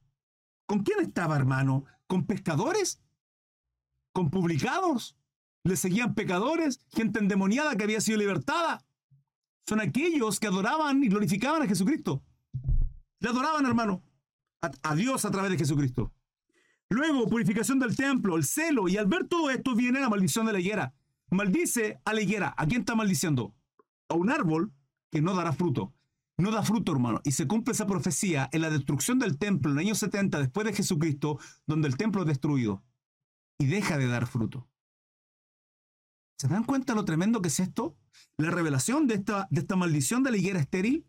¿Con 0.67 0.83
quién 0.83 1.01
estaba, 1.01 1.37
hermano? 1.37 1.85
¿Con 2.07 2.27
pescadores? 2.27 3.01
¿Con 4.13 4.31
publicados? 4.31 5.17
¿Le 5.65 5.77
seguían 5.77 6.15
pecadores? 6.15 6.81
¿Gente 6.91 7.19
endemoniada 7.19 7.77
que 7.77 7.85
había 7.85 8.01
sido 8.01 8.19
libertada? 8.19 8.85
Son 9.67 9.81
aquellos 9.81 10.41
que 10.41 10.49
adoraban 10.49 11.03
y 11.05 11.09
glorificaban 11.09 11.63
a 11.63 11.67
Jesucristo. 11.67 12.23
Le 13.21 13.29
adoraban, 13.29 13.65
hermano, 13.67 14.03
a, 14.61 14.71
a 14.83 14.95
Dios 14.95 15.25
a 15.25 15.31
través 15.31 15.51
de 15.53 15.59
Jesucristo. 15.59 16.13
Luego, 16.93 17.27
purificación 17.27 17.79
del 17.79 17.97
templo, 17.97 18.37
el 18.37 18.45
celo, 18.45 18.87
y 18.87 18.99
al 18.99 19.07
ver 19.07 19.27
todo 19.27 19.51
esto 19.51 19.75
viene 19.75 19.99
la 19.99 20.11
maldición 20.11 20.45
de 20.45 20.53
la 20.53 20.61
higuera. 20.61 20.95
Maldice 21.31 21.99
a 22.05 22.13
la 22.13 22.21
higuera. 22.21 22.55
¿A 22.59 22.67
quién 22.67 22.83
está 22.83 22.95
maldiciendo? 22.95 23.55
A 24.11 24.15
un 24.15 24.29
árbol 24.29 24.75
que 25.11 25.23
no 25.23 25.35
dará 25.35 25.55
fruto. 25.55 25.95
No 26.37 26.51
da 26.51 26.63
fruto, 26.63 26.93
hermano. 26.93 27.23
Y 27.25 27.33
se 27.33 27.47
cumple 27.47 27.73
esa 27.73 27.87
profecía 27.87 28.51
en 28.53 28.61
la 28.61 28.69
destrucción 28.69 29.19
del 29.19 29.39
templo 29.39 29.71
en 29.71 29.79
el 29.79 29.87
año 29.87 29.95
70 29.95 30.39
después 30.39 30.67
de 30.67 30.75
Jesucristo, 30.75 31.39
donde 31.67 31.89
el 31.89 31.97
templo 31.97 32.23
es 32.23 32.27
destruido 32.27 32.85
y 33.59 33.67
deja 33.67 33.97
de 33.97 34.09
dar 34.09 34.27
fruto. 34.27 34.69
¿Se 36.37 36.49
dan 36.49 36.65
cuenta 36.65 36.95
lo 36.95 37.07
tremendo 37.07 37.41
que 37.41 37.49
es 37.49 37.61
esto? 37.61 37.97
La 38.37 38.51
revelación 38.51 39.07
de 39.07 39.15
esta, 39.15 39.49
de 39.51 39.61
esta 39.61 39.77
maldición 39.77 40.23
de 40.25 40.31
la 40.31 40.37
higuera 40.37 40.61
estéril, 40.61 41.07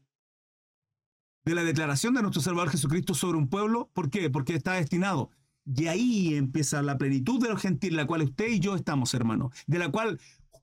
de 1.43 1.55
la 1.55 1.63
declaración 1.63 2.13
de 2.13 2.21
nuestro 2.21 2.41
Salvador 2.41 2.69
Jesucristo 2.69 3.13
sobre 3.13 3.37
un 3.37 3.49
pueblo. 3.49 3.89
¿Por 3.93 4.09
qué? 4.09 4.29
Porque 4.29 4.55
está 4.55 4.73
destinado. 4.73 5.31
Y 5.65 5.87
ahí 5.87 6.35
empieza 6.35 6.81
la 6.81 6.97
plenitud 6.97 7.41
de 7.41 7.49
los 7.49 7.61
gentiles, 7.61 7.95
la 7.95 8.07
cual 8.07 8.23
usted 8.23 8.47
y 8.47 8.59
yo 8.59 8.75
estamos, 8.75 9.13
hermano. 9.13 9.51
De 9.65 9.79
la 9.79 9.89
cual 9.89 10.19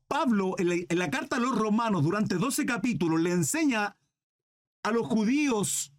Pablo, 0.09 0.57
en 0.59 0.99
la, 0.99 1.11
carta 1.11 1.37
a 1.37 1.41
los 1.41 1.57
romanos, 1.57 2.03
durante 2.03 2.35
12 2.35 2.67
capítulos, 2.67 3.21
le 3.21 3.31
enseña 3.31 3.97
a 4.83 4.91
los 4.91 5.07
judíos 5.07 5.93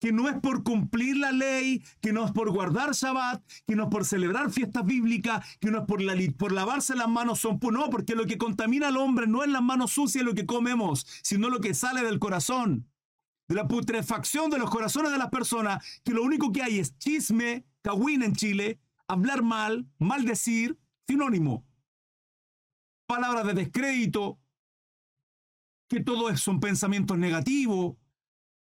que 0.00 0.12
no 0.12 0.28
es 0.28 0.36
por 0.40 0.64
cumplir 0.64 1.16
la 1.18 1.30
ley, 1.30 1.84
que 2.00 2.12
no 2.12 2.24
es 2.24 2.32
por 2.32 2.50
guardar 2.50 2.92
Shabbat, 2.92 3.42
que 3.66 3.76
no 3.76 3.84
es 3.84 3.88
por 3.90 4.04
celebrar 4.04 4.50
fiestas 4.50 4.84
bíblicas, 4.84 5.46
que 5.60 5.70
no 5.70 5.78
es 5.78 5.84
por, 5.84 6.02
la, 6.02 6.14
por 6.36 6.52
lavarse 6.52 6.96
las 6.96 7.08
manos, 7.08 7.38
son 7.38 7.60
no, 7.70 7.90
porque 7.90 8.14
lo 8.14 8.26
que 8.26 8.38
contamina 8.38 8.88
al 8.88 8.96
hombre 8.96 9.26
no 9.26 9.44
es 9.44 9.50
las 9.50 9.62
manos 9.62 9.92
sucias 9.92 10.24
lo 10.24 10.34
que 10.34 10.46
comemos, 10.46 11.06
sino 11.22 11.50
lo 11.50 11.60
que 11.60 11.74
sale 11.74 12.02
del 12.02 12.18
corazón, 12.18 12.88
de 13.46 13.54
la 13.54 13.68
putrefacción 13.68 14.50
de 14.50 14.58
los 14.58 14.70
corazones 14.70 15.12
de 15.12 15.18
las 15.18 15.28
personas, 15.28 15.84
que 16.02 16.14
lo 16.14 16.22
único 16.22 16.50
que 16.50 16.62
hay 16.62 16.78
es 16.78 16.98
chisme, 16.98 17.66
cagüín 17.82 18.22
en 18.22 18.34
Chile, 18.34 18.80
hablar 19.08 19.42
mal, 19.42 19.88
maldecir, 19.98 20.78
sinónimo, 21.06 21.64
palabras 23.06 23.46
de 23.46 23.54
descrédito, 23.54 24.38
que 25.88 26.00
todo 26.00 26.36
son 26.36 26.60
pensamientos 26.60 27.18
negativos, 27.18 27.96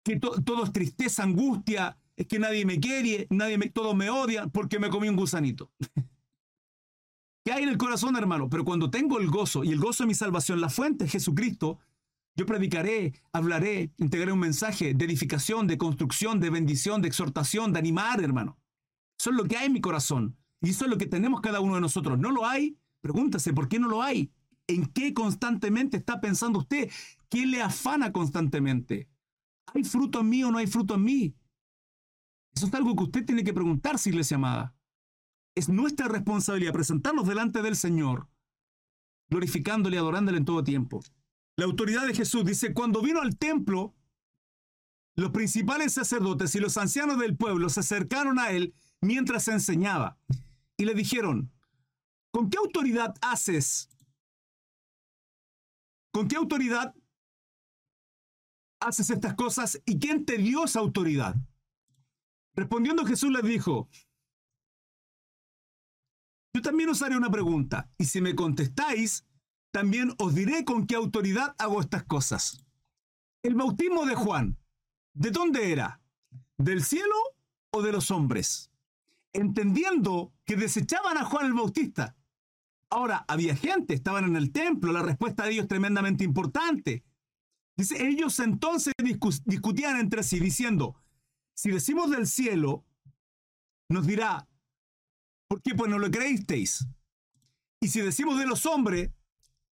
que 0.03 0.19
todo 0.19 0.63
es 0.63 0.73
tristeza, 0.73 1.23
angustia, 1.23 1.97
es 2.15 2.27
que 2.27 2.39
nadie 2.39 2.65
me 2.65 2.79
quiere, 2.79 3.27
nadie 3.29 3.57
me, 3.57 3.69
todos 3.69 3.95
me 3.95 4.09
odian 4.09 4.49
porque 4.49 4.79
me 4.79 4.89
comí 4.89 5.09
un 5.09 5.15
gusanito. 5.15 5.71
¿Qué 7.45 7.51
hay 7.51 7.63
en 7.63 7.69
el 7.69 7.77
corazón, 7.77 8.15
hermano? 8.15 8.49
Pero 8.49 8.63
cuando 8.63 8.91
tengo 8.91 9.19
el 9.19 9.27
gozo 9.27 9.63
y 9.63 9.71
el 9.71 9.79
gozo 9.79 10.03
de 10.03 10.07
mi 10.07 10.13
salvación, 10.13 10.61
la 10.61 10.69
fuente 10.69 11.05
es 11.05 11.11
Jesucristo, 11.11 11.79
yo 12.35 12.45
predicaré, 12.45 13.13
hablaré, 13.33 13.91
entregaré 13.97 14.31
un 14.31 14.39
mensaje 14.39 14.93
de 14.93 15.05
edificación, 15.05 15.67
de 15.67 15.77
construcción, 15.77 16.39
de 16.39 16.49
bendición, 16.49 17.01
de 17.01 17.07
exhortación, 17.07 17.73
de 17.73 17.79
animar, 17.79 18.21
hermano. 18.21 18.60
Es 19.29 19.35
lo 19.35 19.45
que 19.45 19.57
hay 19.57 19.67
en 19.67 19.73
mi 19.73 19.81
corazón. 19.81 20.37
Y 20.61 20.69
eso 20.69 20.85
es 20.85 20.91
lo 20.91 20.97
que 20.97 21.05
tenemos 21.05 21.41
cada 21.41 21.59
uno 21.59 21.75
de 21.75 21.81
nosotros. 21.81 22.17
¿No 22.19 22.31
lo 22.31 22.45
hay? 22.45 22.77
Pregúntase, 23.01 23.53
¿por 23.53 23.67
qué 23.67 23.79
no 23.79 23.87
lo 23.87 24.01
hay? 24.01 24.31
¿En 24.67 24.85
qué 24.85 25.13
constantemente 25.13 25.97
está 25.97 26.21
pensando 26.21 26.59
usted? 26.59 26.89
¿Qué 27.29 27.45
le 27.45 27.61
afana 27.61 28.11
constantemente? 28.11 29.09
¿Hay 29.73 29.83
fruto 29.83 30.21
en 30.21 30.29
mí 30.29 30.43
o 30.43 30.51
no 30.51 30.57
hay 30.57 30.67
fruto 30.67 30.95
en 30.95 31.03
mí? 31.03 31.35
Eso 32.53 32.67
es 32.67 32.73
algo 32.73 32.95
que 32.95 33.03
usted 33.03 33.25
tiene 33.25 33.43
que 33.43 33.53
preguntarse, 33.53 34.09
iglesia 34.09 34.35
amada. 34.35 34.75
Es 35.55 35.69
nuestra 35.69 36.07
responsabilidad 36.07 36.73
presentarnos 36.73 37.27
delante 37.27 37.61
del 37.61 37.75
Señor, 37.75 38.29
glorificándole 39.29 39.95
y 39.95 39.99
adorándole 39.99 40.37
en 40.37 40.45
todo 40.45 40.63
tiempo. 40.63 41.01
La 41.57 41.65
autoridad 41.65 42.05
de 42.05 42.13
Jesús 42.13 42.45
dice, 42.45 42.73
cuando 42.73 43.01
vino 43.01 43.21
al 43.21 43.37
templo, 43.37 43.95
los 45.15 45.31
principales 45.31 45.93
sacerdotes 45.93 46.55
y 46.55 46.59
los 46.59 46.77
ancianos 46.77 47.19
del 47.19 47.35
pueblo 47.35 47.69
se 47.69 47.81
acercaron 47.81 48.39
a 48.39 48.51
él 48.51 48.73
mientras 49.01 49.47
enseñaba 49.47 50.17
y 50.77 50.85
le 50.85 50.93
dijeron, 50.93 51.51
¿con 52.31 52.49
qué 52.49 52.57
autoridad 52.57 53.15
haces? 53.21 53.89
¿Con 56.11 56.27
qué 56.27 56.35
autoridad 56.35 56.95
haces 58.79 59.09
estas 59.09 59.33
cosas 59.35 59.81
y 59.85 59.99
quién 59.99 60.25
te 60.25 60.37
dio 60.37 60.65
esa 60.65 60.79
autoridad? 60.79 61.35
Respondiendo 62.53 63.05
Jesús 63.05 63.31
les 63.31 63.43
dijo, 63.43 63.89
yo 66.53 66.61
también 66.61 66.89
os 66.89 67.01
haré 67.01 67.15
una 67.15 67.31
pregunta 67.31 67.89
y 67.97 68.05
si 68.05 68.21
me 68.21 68.35
contestáis, 68.35 69.25
también 69.71 70.13
os 70.17 70.35
diré 70.35 70.65
con 70.65 70.85
qué 70.85 70.95
autoridad 70.95 71.55
hago 71.57 71.79
estas 71.79 72.03
cosas. 72.03 72.65
El 73.41 73.55
bautismo 73.55 74.05
de 74.05 74.15
Juan, 74.15 74.57
¿de 75.13 75.31
dónde 75.31 75.71
era? 75.71 76.01
¿Del 76.57 76.83
cielo 76.83 77.15
o 77.71 77.81
de 77.81 77.93
los 77.93 78.11
hombres? 78.11 78.70
Entendiendo 79.33 80.33
que 80.45 80.55
desechaban 80.55 81.17
a 81.17 81.25
Juan 81.25 81.45
el 81.45 81.53
Bautista. 81.53 82.15
Ahora, 82.89 83.23
había 83.27 83.55
gente, 83.55 83.93
estaban 83.93 84.25
en 84.25 84.35
el 84.35 84.51
templo, 84.51 84.91
la 84.91 85.01
respuesta 85.01 85.43
de 85.43 85.51
ellos 85.51 85.67
tremendamente 85.67 86.23
importante. 86.23 87.03
Dice, 87.77 88.05
ellos 88.05 88.37
entonces 88.39 88.93
discutían 89.45 89.97
entre 89.97 90.23
sí 90.23 90.39
diciendo, 90.39 90.95
si 91.53 91.71
decimos 91.71 92.11
del 92.11 92.27
cielo, 92.27 92.85
nos 93.89 94.05
dirá, 94.05 94.47
¿por 95.47 95.61
qué 95.61 95.73
pues 95.75 95.89
no 95.89 95.99
lo 95.99 96.11
creísteis? 96.11 96.85
Y 97.79 97.87
si 97.87 98.01
decimos 98.01 98.37
de 98.37 98.45
los 98.45 98.65
hombres, 98.65 99.11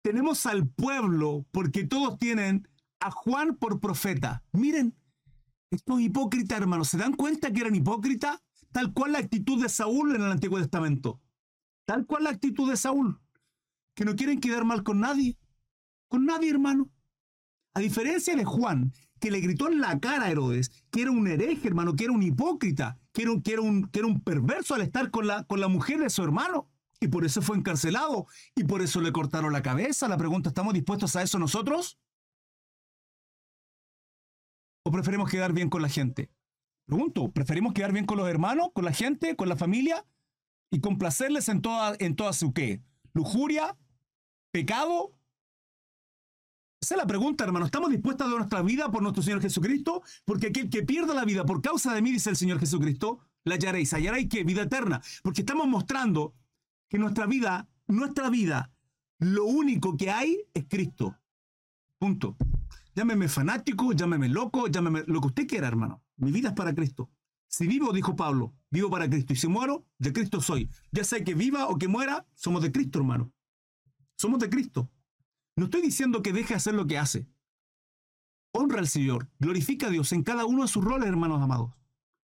tenemos 0.03 0.47
al 0.47 0.69
pueblo 0.69 1.47
porque 1.51 1.85
todos 1.85 2.19
tienen 2.19 2.69
a 3.01 3.11
Juan 3.11 3.57
por 3.57 3.81
profeta. 3.81 4.45
Miren, 4.53 4.97
estos 5.71 6.01
hipócritas, 6.01 6.61
hermanos, 6.61 6.89
¿se 6.89 6.99
dan 6.99 7.15
cuenta 7.15 7.53
que 7.53 7.61
eran 7.61 7.75
hipócritas? 7.75 8.41
Tal 8.73 8.93
cual 8.93 9.13
la 9.13 9.19
actitud 9.19 9.63
de 9.63 9.69
Saúl 9.69 10.15
en 10.15 10.23
el 10.23 10.31
Antiguo 10.31 10.59
Testamento. 10.59 11.21
Tal 11.85 12.07
cual 12.07 12.25
la 12.25 12.31
actitud 12.31 12.69
de 12.71 12.77
Saúl. 12.77 13.21
Que 13.95 14.05
no 14.05 14.17
quieren 14.17 14.41
quedar 14.41 14.65
mal 14.65 14.83
con 14.83 15.01
nadie. 15.01 15.39
Con 16.09 16.27
nadie, 16.27 16.51
hermano. 16.51 16.91
A 17.75 17.81
diferencia 17.81 18.35
de 18.35 18.45
Juan, 18.45 18.93
que 19.21 19.31
le 19.31 19.41
gritó 19.41 19.69
en 19.69 19.81
la 19.81 19.99
cara 20.01 20.27
a 20.27 20.31
Herodes 20.31 20.71
que 20.91 21.03
era 21.03 21.11
un 21.11 21.27
hereje, 21.27 21.69
hermano, 21.69 21.95
que 21.95 22.05
era 22.05 22.13
un 22.13 22.23
hipócrita, 22.23 22.99
que 23.13 23.23
era 23.23 23.33
un, 23.33 23.43
que 23.43 23.53
era 23.53 23.63
un, 23.63 23.89
que 23.89 23.99
era 23.99 24.09
un 24.09 24.21
perverso 24.21 24.75
al 24.75 24.83
estar 24.83 25.11
con 25.11 25.27
la, 25.27 25.45
con 25.45 25.61
la 25.61 25.69
mujer 25.69 25.99
de 26.01 26.11
su 26.11 26.23
hermano. 26.23 26.69
Y 27.01 27.09
por 27.09 27.25
eso 27.25 27.43
fue 27.43 27.57
encarcelado. 27.57 28.27
Y 28.55 28.65
por 28.65 28.83
eso 28.83 29.01
le 29.01 29.13
cortaron 29.13 29.53
la 29.53 29.63
cabeza. 29.63 30.09
La 30.09 30.17
pregunta, 30.17 30.49
¿estamos 30.49 30.73
dispuestos 30.75 31.15
a 31.17 31.23
eso 31.23 31.39
nosotros? 31.39 31.99
¿O 34.83 34.91
preferimos 34.91 35.31
quedar 35.31 35.53
bien 35.53 35.69
con 35.69 35.83
la 35.83 35.89
gente? 35.89 36.31
Pregunto, 36.87 37.33
¿preferimos 37.33 37.75
quedar 37.75 37.93
bien 37.93 38.07
con 38.07 38.17
los 38.17 38.29
hermanos, 38.29 38.69
con 38.73 38.85
la 38.85 38.93
gente, 38.93 39.35
con 39.35 39.49
la 39.49 39.57
familia? 39.57 40.07
Y 40.71 40.81
complacerles 40.81 41.49
en 41.49 41.61
toda, 41.61 41.97
en 41.99 42.17
toda 42.17 42.33
su 42.33 42.53
qué? 42.53 42.81
¿Lujuria? 43.13 43.77
¿Pecado? 44.53 45.13
Esa 46.81 46.95
es 46.95 46.99
la 46.99 47.07
pregunta, 47.07 47.45
hermano. 47.45 47.67
¿Estamos 47.67 47.91
dispuestos 47.91 48.27
a 48.27 48.31
dar 48.31 48.39
nuestra 48.39 48.63
vida 48.63 48.91
por 48.91 49.03
nuestro 49.03 49.23
Señor 49.23 49.43
Jesucristo? 49.43 50.03
Porque 50.25 50.49
aquel 50.49 50.71
que 50.71 50.85
pierda 50.85 51.15
la 51.15 51.25
vida 51.25 51.45
por 51.45 51.61
causa 51.61 51.93
de 51.93 52.03
mí, 52.03 52.13
dice 52.13 52.31
el 52.31 52.37
Señor 52.37 52.61
Jesucristo, 52.61 53.19
la 53.45 53.55
hallaréis. 53.55 53.93
¿Hallaréis 53.93 54.29
qué? 54.29 54.45
Vida 54.45 54.63
eterna. 54.63 55.03
Porque 55.23 55.41
estamos 55.41 55.67
mostrando 55.67 56.35
que 56.89 56.99
nuestra 56.99 57.27
vida, 57.27 57.69
nuestra 57.89 58.31
vida, 58.31 58.71
lo 59.19 59.47
único 59.47 59.97
que 59.97 60.11
hay 60.11 60.39
es 60.55 60.67
Cristo. 60.69 61.17
Punto. 61.99 62.37
Llámeme 62.95 63.29
fanático, 63.29 63.93
llámeme 63.93 64.29
loco, 64.29 64.69
llámeme 64.69 65.03
lo 65.07 65.21
que 65.21 65.27
usted 65.27 65.47
quiera, 65.47 65.67
hermano. 65.67 66.06
Mi 66.17 66.33
vida 66.33 66.49
es 66.49 66.55
para 66.55 66.75
Cristo. 66.75 67.11
Si 67.49 67.67
vivo, 67.67 67.93
dijo 67.93 68.17
Pablo, 68.17 68.55
vivo 68.71 68.91
para 68.91 69.09
Cristo. 69.09 69.33
Y 69.33 69.37
si 69.37 69.49
muero, 69.49 69.87
de 69.99 70.13
Cristo 70.13 70.41
soy. 70.41 70.69
Ya 70.91 71.05
sea 71.05 71.23
que 71.25 71.35
viva 71.35 71.69
o 71.69 71.79
que 71.79 71.89
muera, 71.89 72.27
somos 72.35 72.63
de 72.63 72.73
Cristo, 72.73 72.99
hermano. 72.99 73.33
Somos 74.17 74.41
de 74.41 74.51
Cristo. 74.51 74.91
No 75.55 75.67
estoy 75.67 75.83
diciendo 75.83 76.23
que 76.23 76.33
deje 76.33 76.55
hacer 76.55 76.75
lo 76.75 76.87
que 76.87 76.99
hace. 76.99 77.27
Honra 78.53 78.79
al 78.79 78.89
Señor, 78.89 79.29
glorifica 79.39 79.87
a 79.87 79.91
Dios 79.91 80.13
en 80.13 80.23
cada 80.23 80.47
uno 80.47 80.63
de 80.63 80.69
sus 80.69 80.83
roles, 80.83 81.09
hermanos 81.09 81.43
amados. 81.43 81.73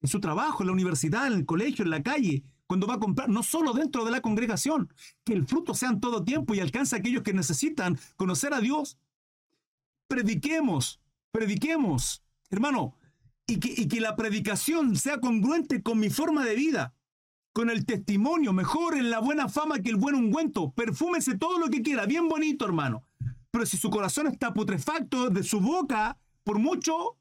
En 0.01 0.09
su 0.09 0.19
trabajo, 0.19 0.63
en 0.63 0.67
la 0.67 0.73
universidad, 0.73 1.27
en 1.27 1.33
el 1.33 1.45
colegio, 1.45 1.83
en 1.83 1.91
la 1.91 2.03
calle. 2.03 2.43
cuando 2.67 2.85
va 2.85 2.95
a 2.95 2.99
comprar, 2.99 3.29
no 3.29 3.41
solo 3.41 3.73
dentro 3.73 4.05
de 4.05 4.11
la 4.11 4.21
congregación, 4.21 4.93
que 5.23 5.33
el 5.33 5.47
fruto 5.47 5.73
sea 5.73 5.89
en 5.89 5.99
todo 5.99 6.23
tiempo 6.23 6.53
y 6.53 6.59
alcance 6.59 6.95
a 6.95 6.99
aquellos 6.99 7.23
que 7.23 7.33
necesitan 7.33 7.97
conocer 8.15 8.53
a 8.53 8.61
Dios. 8.61 8.99
Prediquemos, 10.07 11.01
prediquemos, 11.31 12.23
hermano, 12.51 12.95
y 13.49 13.87
que, 13.87 13.99
la 13.99 14.15
predicación 14.15 14.95
sea 14.95 15.19
congruente 15.19 15.81
con 15.81 15.99
mi 15.99 16.09
forma 16.09 16.45
de 16.45 16.55
vida, 16.55 16.93
con 17.51 17.69
el 17.69 17.85
testimonio, 17.85 18.53
mejor 18.53 18.95
en 18.95 19.09
la 19.09 19.19
buena 19.19 19.49
fama 19.49 19.79
que 19.79 19.89
el 19.89 19.95
buen 19.95 20.15
ungüento. 20.15 20.71
Perfúmese 20.71 21.37
todo 21.37 21.57
lo 21.57 21.69
que 21.69 21.81
quiera, 21.81 22.05
bien 22.05 22.29
bonito, 22.29 22.65
hermano. 22.65 23.03
Pero 23.51 23.65
si 23.65 23.77
su 23.77 23.89
corazón 23.89 24.27
está 24.27 24.53
putrefacto 24.53 25.29
de 25.29 25.43
su 25.43 25.59
boca, 25.59 26.17
por 26.43 26.59
mucho, 26.59 27.17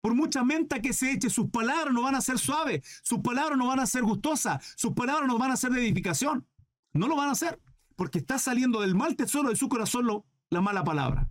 por 0.00 0.14
mucha 0.14 0.42
menta 0.42 0.80
que 0.82 0.92
se 0.92 1.12
eche, 1.12 1.30
sus 1.30 1.48
palabras 1.50 1.94
no 1.94 2.02
van 2.02 2.16
a 2.16 2.20
ser 2.20 2.38
suaves, 2.38 3.00
sus 3.02 3.20
palabras 3.20 3.56
no 3.56 3.68
van 3.68 3.80
a 3.80 3.86
ser 3.86 4.02
gustosas, 4.02 4.74
sus 4.76 4.92
palabras 4.92 5.28
no 5.28 5.38
van 5.38 5.52
a 5.52 5.56
ser 5.56 5.70
de 5.70 5.80
edificación. 5.80 6.46
No 6.92 7.06
lo 7.06 7.16
van 7.16 7.28
a 7.28 7.32
hacer, 7.32 7.60
porque 7.94 8.18
está 8.18 8.38
saliendo 8.38 8.80
del 8.80 8.94
mal 8.94 9.14
tesoro 9.14 9.50
de 9.50 9.56
su 9.56 9.68
corazón 9.68 10.06
lo, 10.06 10.26
la 10.50 10.60
mala 10.60 10.82
palabra. 10.82 11.30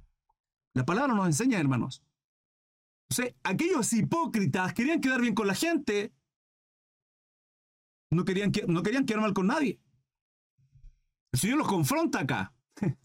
La 0.73 0.85
palabra 0.85 1.13
nos 1.13 1.25
enseña, 1.25 1.59
hermanos. 1.59 2.04
Sea, 3.09 3.33
aquellos 3.43 3.93
hipócritas 3.93 4.73
querían 4.73 4.99
quedar 4.99 5.21
bien 5.21 5.35
con 5.35 5.47
la 5.47 5.53
gente, 5.53 6.13
no 8.11 8.25
querían, 8.25 8.51
no 8.67 8.83
querían 8.83 9.05
quedar 9.05 9.21
mal 9.21 9.33
con 9.33 9.47
nadie. 9.47 9.79
El 11.31 11.39
Señor 11.39 11.57
los 11.57 11.67
confronta 11.67 12.19
acá. 12.19 12.53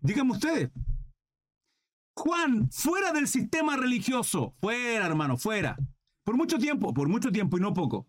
Díganme 0.00 0.32
ustedes. 0.32 0.70
Juan, 2.14 2.70
fuera 2.70 3.12
del 3.12 3.26
sistema 3.26 3.76
religioso, 3.76 4.54
fuera, 4.60 5.06
hermano, 5.06 5.36
fuera. 5.36 5.76
Por 6.24 6.36
mucho 6.36 6.58
tiempo, 6.58 6.94
por 6.94 7.08
mucho 7.08 7.32
tiempo 7.32 7.56
y 7.56 7.60
no 7.60 7.74
poco. 7.74 8.06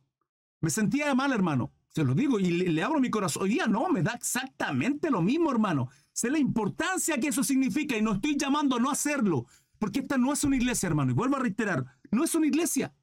Me 0.61 0.69
sentía 0.69 1.13
mal, 1.15 1.33
hermano. 1.33 1.73
Se 1.89 2.03
lo 2.03 2.15
digo 2.15 2.39
y 2.39 2.49
le, 2.49 2.83
abro 2.83 2.99
mi 2.99 3.09
corazón. 3.09 3.43
Hoy 3.43 3.49
día 3.49 3.67
no, 3.67 3.89
me 3.89 4.01
da 4.01 4.13
exactamente 4.13 5.11
lo 5.11 5.21
mismo, 5.21 5.51
hermano. 5.51 5.89
Sé 6.11 6.29
la 6.29 6.39
importancia 6.39 7.19
que 7.19 7.27
eso 7.27 7.43
significa 7.43 7.95
y 7.95 8.01
no 8.01 8.13
estoy 8.13 8.35
llamando 8.37 8.75
a 8.75 8.79
no 8.79 8.89
hacerlo. 8.89 9.45
Porque 9.83 9.99
esta 9.99 10.17
no 10.17 10.31
es 10.31 10.41
una 10.45 10.55
iglesia, 10.55 10.87
hermano. 10.87 11.11
Y 11.11 11.13
vuelvo 11.13 11.35
a 11.35 11.39
reiterar, 11.39 11.83
no 12.09 12.23
es 12.23 12.33
una 12.35 12.47
iglesia. 12.47 12.95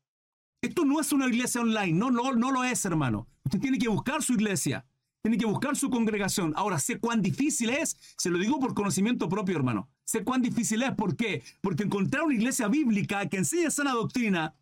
Esto 0.62 0.86
no 0.86 0.98
es 0.98 1.12
una 1.12 1.26
iglesia 1.26 1.60
online. 1.60 1.92
No, 1.92 2.10
no, 2.10 2.32
no 2.32 2.50
lo 2.50 2.64
es, 2.64 2.82
hermano. 2.86 3.28
Usted 3.44 3.60
tiene 3.60 3.76
que 3.76 3.88
buscar 3.88 4.22
su 4.22 4.32
iglesia. 4.32 4.86
Tiene 5.22 5.36
que 5.36 5.44
buscar 5.44 5.76
su 5.76 5.90
congregación. 5.90 6.54
Ahora, 6.56 6.78
sé 6.78 6.98
cuán 6.98 7.20
difícil 7.20 7.68
es. 7.68 7.98
Se 8.16 8.30
lo 8.30 8.38
digo 8.38 8.58
por 8.58 8.72
conocimiento 8.72 9.28
propio, 9.28 9.56
hermano. 9.56 9.90
Sé 10.06 10.24
cuán 10.24 10.40
difícil 10.40 10.82
es. 10.82 10.92
¿Por 10.94 11.16
qué? 11.16 11.42
Porque 11.60 11.82
encontrar 11.82 12.22
una 12.22 12.32
iglesia 12.32 12.66
bíblica 12.68 13.28
que 13.28 13.36
enseñe 13.36 13.70
sana 13.70 13.92
doctrina, 13.92 14.54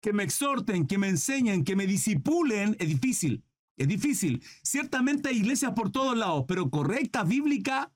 que 0.00 0.12
me 0.12 0.22
exhorten, 0.22 0.86
que 0.86 0.98
me 0.98 1.08
enseñen, 1.08 1.64
que 1.64 1.74
me 1.74 1.88
disipulen, 1.88 2.76
es 2.78 2.86
difícil. 2.86 3.42
Es 3.76 3.88
difícil. 3.88 4.40
Ciertamente 4.62 5.30
hay 5.30 5.38
iglesias 5.38 5.72
por 5.72 5.90
todos 5.90 6.16
lados, 6.16 6.44
pero 6.46 6.70
correcta, 6.70 7.24
bíblica, 7.24 7.92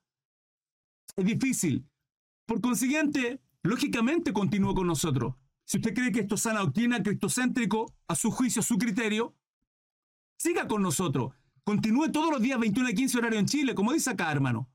es 1.15 1.23
difícil. 1.23 1.85
Por 2.45 2.59
consiguiente, 2.59 3.39
lógicamente 3.63 4.33
continúo 4.33 4.73
con 4.73 4.87
nosotros. 4.87 5.35
Si 5.65 5.77
usted 5.77 5.93
cree 5.93 6.11
que 6.11 6.21
esto 6.21 6.35
es 6.35 6.41
sana 6.41 6.61
doctrina, 6.61 7.01
cristocéntrico, 7.01 7.93
a 8.07 8.15
su 8.15 8.31
juicio, 8.31 8.59
a 8.59 8.63
su 8.63 8.77
criterio, 8.77 9.35
siga 10.37 10.67
con 10.67 10.81
nosotros. 10.81 11.33
Continúe 11.63 12.11
todos 12.11 12.31
los 12.31 12.41
días 12.41 12.59
21 12.59 12.89
y 12.89 12.95
15 12.95 13.17
horario 13.19 13.39
en 13.39 13.45
Chile, 13.45 13.75
como 13.75 13.93
dice 13.93 14.09
acá, 14.09 14.31
hermano. 14.31 14.69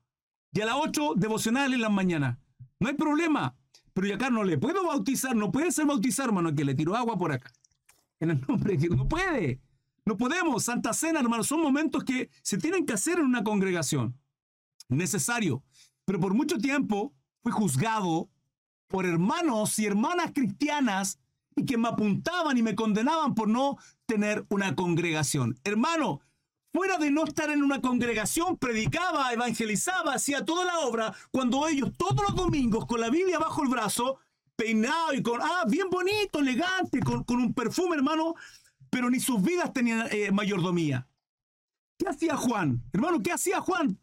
Y 0.53 0.61
a 0.61 0.65
las 0.65 0.75
8 0.75 1.13
devocional 1.15 1.73
en 1.73 1.81
las 1.81 1.91
mañanas. 1.91 2.39
No 2.79 2.87
hay 2.87 2.95
problema. 2.95 3.55
Pero 3.93 4.07
yo 4.07 4.15
acá 4.15 4.29
no 4.29 4.43
le 4.43 4.57
puedo 4.57 4.85
bautizar, 4.85 5.35
no 5.35 5.51
puede 5.51 5.71
ser 5.71 5.85
bautizar, 5.85 6.27
hermano, 6.27 6.53
que 6.55 6.63
le 6.63 6.75
tiro 6.75 6.95
agua 6.95 7.17
por 7.17 7.31
acá. 7.31 7.51
En 8.19 8.31
el 8.31 8.41
nombre 8.47 8.77
de. 8.77 8.89
No 8.89 9.07
puede. 9.07 9.61
No 10.05 10.17
podemos. 10.17 10.63
Santa 10.63 10.93
Cena, 10.93 11.19
hermano, 11.19 11.43
son 11.43 11.61
momentos 11.61 12.03
que 12.03 12.29
se 12.41 12.57
tienen 12.57 12.85
que 12.85 12.93
hacer 12.93 13.19
en 13.19 13.25
una 13.25 13.43
congregación. 13.43 14.17
Necesario. 14.89 15.63
Pero 16.05 16.19
por 16.19 16.33
mucho 16.33 16.57
tiempo 16.57 17.13
fui 17.43 17.51
juzgado 17.51 18.29
por 18.87 19.05
hermanos 19.05 19.77
y 19.79 19.85
hermanas 19.85 20.31
cristianas 20.33 21.19
y 21.55 21.65
que 21.65 21.77
me 21.77 21.89
apuntaban 21.89 22.57
y 22.57 22.63
me 22.63 22.75
condenaban 22.75 23.33
por 23.35 23.47
no 23.47 23.77
tener 24.05 24.45
una 24.49 24.75
congregación. 24.75 25.59
Hermano, 25.63 26.21
fuera 26.71 26.97
de 26.97 27.09
no 27.09 27.23
estar 27.23 27.49
en 27.49 27.63
una 27.63 27.81
congregación, 27.81 28.57
predicaba, 28.57 29.33
evangelizaba, 29.33 30.13
hacía 30.13 30.45
toda 30.45 30.65
la 30.65 30.79
obra, 30.81 31.13
cuando 31.31 31.67
ellos 31.67 31.91
todos 31.97 32.21
los 32.21 32.35
domingos 32.35 32.85
con 32.85 33.01
la 33.01 33.09
Biblia 33.09 33.39
bajo 33.39 33.63
el 33.63 33.69
brazo, 33.69 34.19
peinado 34.55 35.13
y 35.13 35.21
con, 35.23 35.41
ah, 35.41 35.63
bien 35.67 35.89
bonito, 35.89 36.39
elegante, 36.39 36.99
con, 36.99 37.23
un 37.29 37.53
perfume, 37.53 37.95
hermano, 37.95 38.35
pero 38.89 39.09
ni 39.09 39.19
sus 39.19 39.41
vidas 39.41 39.73
tenían 39.73 40.07
eh, 40.11 40.31
mayordomía. 40.31 41.07
¿Qué 41.97 42.07
hacía 42.07 42.35
Juan? 42.35 42.83
Hermano, 42.93 43.21
¿qué 43.23 43.31
hacía 43.31 43.59
Juan? 43.59 43.99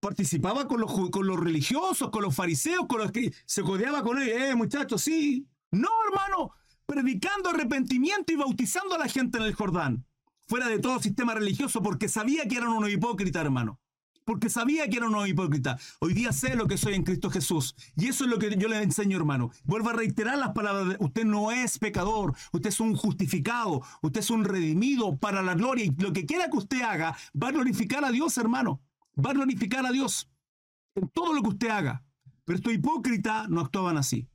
Participaba 0.00 0.66
con 0.66 0.80
los, 0.80 1.10
con 1.10 1.26
los 1.26 1.38
religiosos, 1.38 2.10
con 2.10 2.22
los 2.22 2.34
fariseos, 2.34 2.86
con 2.88 3.00
los 3.00 3.12
que 3.12 3.32
se 3.44 3.62
codeaba 3.62 4.02
con 4.02 4.20
ellos. 4.20 4.36
Eh, 4.40 4.54
muchachos, 4.54 5.02
sí. 5.02 5.46
No, 5.70 5.88
hermano, 6.08 6.52
predicando 6.86 7.50
arrepentimiento 7.50 8.32
y 8.32 8.36
bautizando 8.36 8.94
a 8.94 8.98
la 8.98 9.08
gente 9.08 9.38
en 9.38 9.44
el 9.44 9.54
Jordán 9.54 10.04
fuera 10.50 10.66
de 10.66 10.80
todo 10.80 10.98
sistema 10.98 11.32
religioso 11.32 11.80
porque 11.80 12.08
sabía 12.08 12.48
que 12.48 12.56
eran 12.56 12.70
unos 12.70 12.90
hipócritas, 12.90 13.44
hermano. 13.44 13.78
Porque 14.24 14.50
sabía 14.50 14.88
que 14.88 14.96
eran 14.96 15.10
unos 15.10 15.28
hipócritas. 15.28 15.80
Hoy 16.00 16.12
día 16.12 16.32
sé 16.32 16.56
lo 16.56 16.66
que 16.66 16.76
soy 16.76 16.94
en 16.94 17.04
Cristo 17.04 17.30
Jesús. 17.30 17.76
Y 17.96 18.08
eso 18.08 18.24
es 18.24 18.30
lo 18.30 18.38
que 18.40 18.56
yo 18.56 18.68
le 18.68 18.82
enseño, 18.82 19.16
hermano. 19.16 19.52
Vuelvo 19.62 19.90
a 19.90 19.92
reiterar 19.92 20.38
las 20.38 20.50
palabras. 20.50 20.88
De, 20.88 20.96
usted 20.98 21.24
no 21.24 21.52
es 21.52 21.78
pecador. 21.78 22.34
Usted 22.52 22.68
es 22.68 22.80
un 22.80 22.96
justificado. 22.96 23.82
Usted 24.02 24.20
es 24.20 24.30
un 24.30 24.44
redimido 24.44 25.16
para 25.16 25.40
la 25.40 25.54
gloria. 25.54 25.84
Y 25.84 25.94
lo 25.96 26.12
que 26.12 26.26
quiera 26.26 26.50
que 26.50 26.56
usted 26.56 26.82
haga 26.82 27.16
va 27.40 27.48
a 27.48 27.52
glorificar 27.52 28.04
a 28.04 28.10
Dios, 28.10 28.36
hermano. 28.36 28.80
Va 29.18 29.30
a 29.30 29.34
glorificar 29.34 29.84
a 29.86 29.92
Dios 29.92 30.30
en 30.94 31.08
todo 31.08 31.32
lo 31.32 31.42
que 31.42 31.48
usted 31.48 31.68
haga. 31.68 32.04
Pero 32.44 32.56
estos 32.56 32.72
hipócritas 32.72 33.48
no 33.48 33.60
actuaban 33.60 33.96
así. 33.96 34.28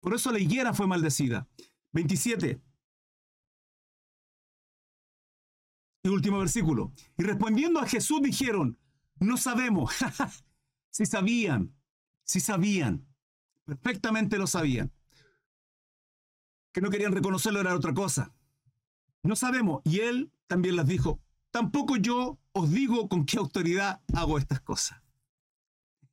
Por 0.00 0.14
eso 0.14 0.32
la 0.32 0.38
higuera 0.38 0.72
fue 0.74 0.86
maldecida. 0.86 1.48
27. 1.92 2.60
Y 6.04 6.08
último 6.08 6.38
versículo. 6.38 6.92
Y 7.16 7.24
respondiendo 7.24 7.80
a 7.80 7.86
Jesús 7.86 8.22
dijeron, 8.22 8.78
no 9.18 9.36
sabemos. 9.36 9.92
si 10.90 11.06
sabían, 11.06 11.74
si 12.22 12.40
sabían, 12.40 13.06
perfectamente 13.64 14.38
lo 14.38 14.46
sabían. 14.46 14.92
Que 16.72 16.80
no 16.80 16.90
querían 16.90 17.12
reconocerlo 17.12 17.60
era 17.60 17.74
otra 17.74 17.92
cosa. 17.92 18.32
No 19.22 19.34
sabemos. 19.34 19.82
Y 19.84 20.00
él 20.00 20.32
también 20.46 20.76
les 20.76 20.86
dijo, 20.86 21.20
tampoco 21.58 21.96
yo 21.96 22.38
os 22.52 22.70
digo 22.70 23.08
con 23.08 23.26
qué 23.26 23.36
autoridad 23.36 24.00
hago 24.14 24.38
estas 24.38 24.60
cosas. 24.60 25.02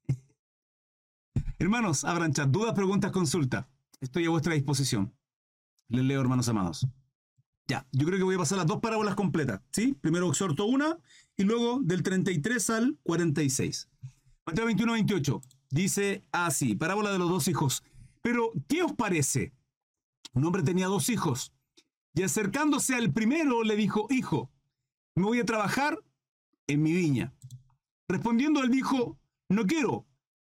hermanos, 1.59 2.03
abran 2.03 2.33
chat, 2.33 2.49
dudas, 2.49 2.73
preguntas, 2.73 3.11
consultas. 3.11 3.67
Estoy 4.01 4.25
a 4.25 4.31
vuestra 4.31 4.55
disposición. 4.55 5.15
Les 5.87 6.03
leo, 6.03 6.19
hermanos 6.19 6.49
amados. 6.49 6.87
Ya, 7.67 7.87
yo 7.91 8.07
creo 8.07 8.17
que 8.17 8.23
voy 8.23 8.35
a 8.35 8.39
pasar 8.39 8.57
las 8.57 8.65
dos 8.65 8.79
parábolas 8.79 9.13
completas, 9.13 9.61
¿sí? 9.71 9.93
Primero 10.01 10.27
exhorto 10.29 10.65
una 10.65 10.97
y 11.37 11.43
luego 11.43 11.79
del 11.79 12.01
33 12.01 12.69
al 12.71 12.97
46. 13.03 13.87
Mateo 14.47 14.65
21, 14.65 14.93
28 14.93 15.41
dice 15.69 16.25
así, 16.31 16.73
parábola 16.73 17.11
de 17.11 17.19
los 17.19 17.29
dos 17.29 17.47
hijos. 17.47 17.83
Pero, 18.23 18.51
¿qué 18.67 18.81
os 18.81 18.93
parece? 18.93 19.53
Un 20.33 20.43
hombre 20.45 20.63
tenía 20.63 20.87
dos 20.87 21.09
hijos 21.09 21.53
y 22.15 22.23
acercándose 22.23 22.95
al 22.95 23.13
primero 23.13 23.63
le 23.63 23.75
dijo, 23.75 24.07
hijo, 24.09 24.49
me 25.15 25.23
voy 25.23 25.39
a 25.39 25.45
trabajar 25.45 25.97
en 26.67 26.83
mi 26.83 26.93
viña. 26.93 27.33
Respondiendo 28.07 28.61
él 28.61 28.69
dijo, 28.69 29.17
no 29.49 29.65
quiero, 29.65 30.05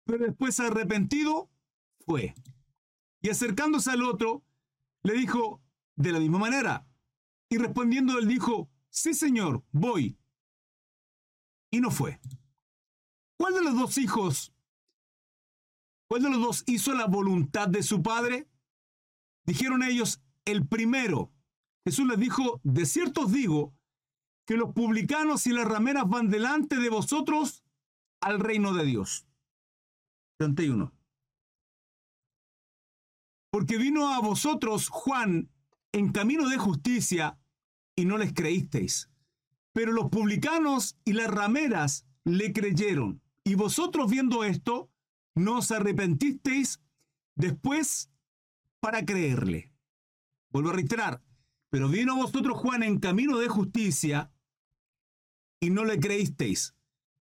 pero 0.05 0.27
después 0.27 0.61
arrepentido 0.61 1.51
fue. 2.07 2.35
Y 3.23 3.31
acercándose 3.31 3.91
al 3.91 4.03
otro, 4.03 4.45
le 5.03 5.15
dijo, 5.15 5.61
de 5.97 6.13
la 6.13 6.21
misma 6.21 6.39
manera, 6.39 6.87
y 7.49 7.59
respondiendo 7.59 8.19
él 8.19 8.29
dijo, 8.29 8.71
sí 8.91 9.15
señor, 9.15 9.65
voy. 9.73 10.17
Y 11.71 11.81
no 11.81 11.91
fue. 11.91 12.21
¿Cuál 13.37 13.55
de 13.55 13.63
los 13.63 13.75
dos 13.75 13.99
hijos, 13.99 14.53
cuál 16.09 16.23
de 16.23 16.31
los 16.31 16.41
dos 16.41 16.65
hizo 16.67 16.93
la 16.95 17.07
voluntad 17.07 17.69
de 17.69 17.83
su 17.83 18.03
padre? 18.03 18.49
Dijeron 19.45 19.83
ellos, 19.83 20.21
el 20.45 20.67
primero. 20.67 21.33
Jesús 21.85 22.07
les 22.07 22.19
dijo, 22.19 22.61
de 22.63 22.87
cierto 22.87 23.23
os 23.23 23.33
digo, 23.33 23.75
que 24.51 24.57
los 24.57 24.73
publicanos 24.73 25.47
y 25.47 25.53
las 25.53 25.65
rameras 25.65 26.09
van 26.09 26.29
delante 26.29 26.81
de 26.81 26.89
vosotros 26.89 27.63
al 28.21 28.41
reino 28.41 28.75
de 28.75 28.85
Dios. 28.85 29.25
31. 30.41 30.93
Porque 33.53 33.79
vino 33.79 34.13
a 34.13 34.19
vosotros 34.19 34.89
Juan 34.89 35.53
en 35.93 36.11
camino 36.11 36.49
de 36.49 36.59
justicia 36.59 37.39
y 37.95 38.07
no 38.07 38.19
les 38.19 38.33
creísteis. 38.33 39.09
Pero 39.73 39.93
los 39.93 40.09
publicanos 40.09 40.99
y 41.05 41.13
las 41.13 41.29
rameras 41.29 42.05
le 42.25 42.53
creyeron. 42.53 43.23
Y 43.45 43.55
vosotros 43.55 44.11
viendo 44.11 44.43
esto, 44.43 44.91
no 45.37 45.59
os 45.59 45.71
arrepentisteis 45.71 46.83
después 47.37 48.11
para 48.81 49.05
creerle. 49.05 49.73
Vuelvo 50.51 50.71
a 50.71 50.73
reiterar, 50.73 51.23
pero 51.69 51.89
vino 51.89 52.15
a 52.15 52.17
vosotros 52.17 52.59
Juan 52.59 52.83
en 52.83 52.99
camino 52.99 53.39
de 53.39 53.47
justicia 53.47 54.33
y 55.61 55.71
no 55.71 55.85
le 55.85 56.01
creísteis. 56.01 56.75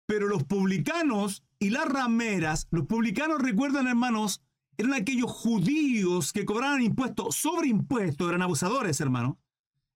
Pero 0.05 0.27
los 0.27 0.43
publicanos 0.43 1.43
y 1.59 1.69
las 1.69 1.87
rameras, 1.87 2.67
los 2.71 2.85
publicanos, 2.87 3.41
recuerdan 3.41 3.87
hermanos, 3.87 4.41
eran 4.77 4.93
aquellos 4.93 5.31
judíos 5.31 6.33
que 6.33 6.45
cobraban 6.45 6.81
impuestos 6.81 7.35
sobre 7.35 7.69
impuestos, 7.69 8.27
eran 8.27 8.41
abusadores, 8.41 8.99
hermano, 8.99 9.39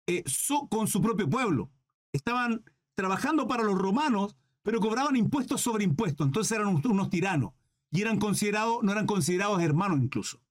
eh, 0.06 0.24
con 0.70 0.88
su 0.88 1.02
propio 1.02 1.30
pueblo. 1.30 1.72
Estaban 2.14 2.64
trabajando 2.96 3.48
para 3.48 3.64
los 3.64 3.78
romanos, 3.78 4.38
pero 4.64 4.80
cobraban 4.80 5.16
impuestos 5.16 5.62
sobre 5.62 5.84
impuestos, 5.84 6.26
entonces 6.26 6.58
eran 6.58 6.82
unos 6.84 7.10
tiranos 7.10 7.54
y 7.92 8.02
eran 8.02 8.20
considerados, 8.20 8.84
no 8.84 8.92
eran 8.92 9.06
considerados 9.06 9.62
hermanos 9.62 10.00
incluso. 10.02 10.42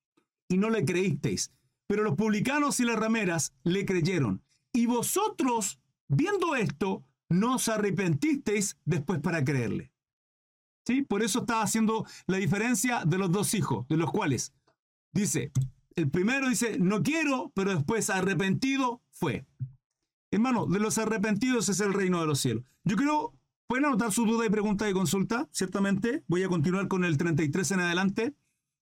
Y 0.48 0.58
no 0.58 0.70
le 0.70 0.84
creísteis. 0.84 1.52
Pero 1.86 2.02
los 2.02 2.14
publicanos 2.14 2.80
y 2.80 2.84
las 2.84 2.96
rameras 2.96 3.52
le 3.62 3.84
creyeron. 3.84 4.42
Y 4.72 4.86
vosotros, 4.86 5.80
viendo 6.08 6.56
esto, 6.56 7.05
no 7.28 7.56
os 7.56 7.68
arrepentisteis 7.68 8.78
después 8.84 9.20
para 9.20 9.44
creerle. 9.44 9.92
¿Sí? 10.86 11.02
Por 11.02 11.22
eso 11.22 11.40
estaba 11.40 11.62
haciendo 11.62 12.06
la 12.26 12.36
diferencia 12.36 13.04
de 13.04 13.18
los 13.18 13.32
dos 13.32 13.54
hijos, 13.54 13.88
de 13.88 13.96
los 13.96 14.10
cuales 14.10 14.54
dice, 15.12 15.50
el 15.96 16.10
primero 16.10 16.48
dice, 16.48 16.78
no 16.78 17.02
quiero, 17.02 17.50
pero 17.54 17.74
después 17.74 18.10
arrepentido 18.10 19.02
fue. 19.10 19.46
Hermano, 20.30 20.66
de 20.66 20.78
los 20.78 20.98
arrepentidos 20.98 21.68
es 21.68 21.80
el 21.80 21.94
reino 21.94 22.20
de 22.20 22.26
los 22.26 22.38
cielos. 22.38 22.64
Yo 22.84 22.96
creo, 22.96 23.34
pueden 23.66 23.86
anotar 23.86 24.12
su 24.12 24.26
duda 24.26 24.46
y 24.46 24.50
pregunta 24.50 24.84
de 24.84 24.92
consulta, 24.92 25.48
ciertamente. 25.50 26.22
Voy 26.28 26.42
a 26.42 26.48
continuar 26.48 26.86
con 26.86 27.04
el 27.04 27.16
33 27.16 27.70
en 27.72 27.80
adelante. 27.80 28.34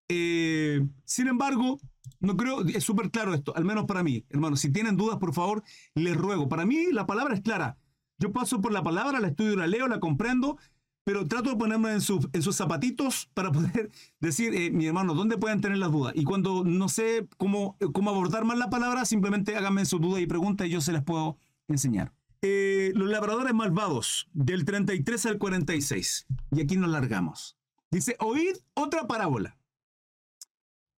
Eh, 0.08 0.86
sin 1.04 1.28
embargo, 1.28 1.78
no 2.20 2.36
creo, 2.36 2.62
es 2.66 2.84
súper 2.84 3.10
claro 3.10 3.32
esto, 3.32 3.56
al 3.56 3.64
menos 3.64 3.84
para 3.84 4.02
mí. 4.02 4.24
Hermano, 4.28 4.56
si 4.56 4.72
tienen 4.72 4.96
dudas, 4.96 5.18
por 5.18 5.32
favor, 5.32 5.62
les 5.94 6.16
ruego. 6.16 6.48
Para 6.48 6.66
mí 6.66 6.86
la 6.90 7.06
palabra 7.06 7.34
es 7.34 7.40
clara. 7.40 7.78
Yo 8.18 8.32
paso 8.32 8.60
por 8.60 8.72
la 8.72 8.82
palabra, 8.82 9.20
la 9.20 9.28
estudio, 9.28 9.56
la 9.56 9.66
leo, 9.66 9.88
la 9.88 10.00
comprendo, 10.00 10.58
pero 11.04 11.26
trato 11.28 11.50
de 11.50 11.56
ponerme 11.56 11.92
en, 11.92 12.00
sus 12.00 12.56
zapatitos 12.56 13.28
para 13.34 13.52
poder 13.52 13.90
decir, 14.20 14.54
eh, 14.54 14.70
mi 14.70 14.86
hermano, 14.86 15.14
¿dónde 15.14 15.36
pueden 15.36 15.60
tener 15.60 15.78
las 15.78 15.92
dudas? 15.92 16.14
Y 16.16 16.24
cuando 16.24 16.64
no 16.64 16.88
sé 16.88 17.28
cómo, 17.36 17.76
cómo 17.92 18.10
abordar 18.10 18.44
más 18.44 18.58
la 18.58 18.70
palabra, 18.70 19.04
simplemente 19.04 19.56
háganme 19.56 19.84
su 19.84 19.98
duda 19.98 20.20
y 20.20 20.26
pregunta 20.26 20.66
y 20.66 20.70
yo 20.70 20.80
se 20.80 20.92
las 20.92 21.04
puedo 21.04 21.36
enseñar. 21.68 22.12
Eh, 22.40 22.92
los 22.94 23.08
labradores 23.08 23.54
malvados, 23.54 24.28
del 24.32 24.64
33 24.64 25.26
al 25.26 25.38
46. 25.38 26.26
Y 26.52 26.60
aquí 26.60 26.76
nos 26.76 26.90
largamos. 26.90 27.56
Dice, 27.90 28.16
oíd 28.18 28.56
otra 28.74 29.06
parábola. 29.06 29.56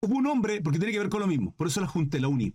Hubo 0.03 0.17
un 0.17 0.27
hombre, 0.27 0.61
porque 0.61 0.79
tiene 0.79 0.93
que 0.93 0.99
ver 0.99 1.09
con 1.09 1.21
lo 1.21 1.27
mismo, 1.27 1.55
por 1.57 1.67
eso 1.67 1.81
la 1.81 1.87
junté, 1.87 2.21
la 2.21 2.29
uní. 2.29 2.55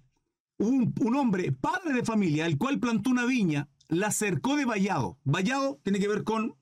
Hubo 0.57 0.69
un, 0.69 0.93
un 1.01 1.15
hombre, 1.15 1.51
padre 1.51 1.93
de 1.93 2.03
familia, 2.03 2.45
el 2.45 2.57
cual 2.57 2.79
plantó 2.79 3.09
una 3.09 3.25
viña 3.25 3.67
la 3.91 4.09
cercó 4.09 4.55
de 4.55 4.65
vallado. 4.65 5.19
Vallado 5.25 5.79
tiene 5.83 5.99
que 5.99 6.07
ver 6.07 6.23
con 6.23 6.57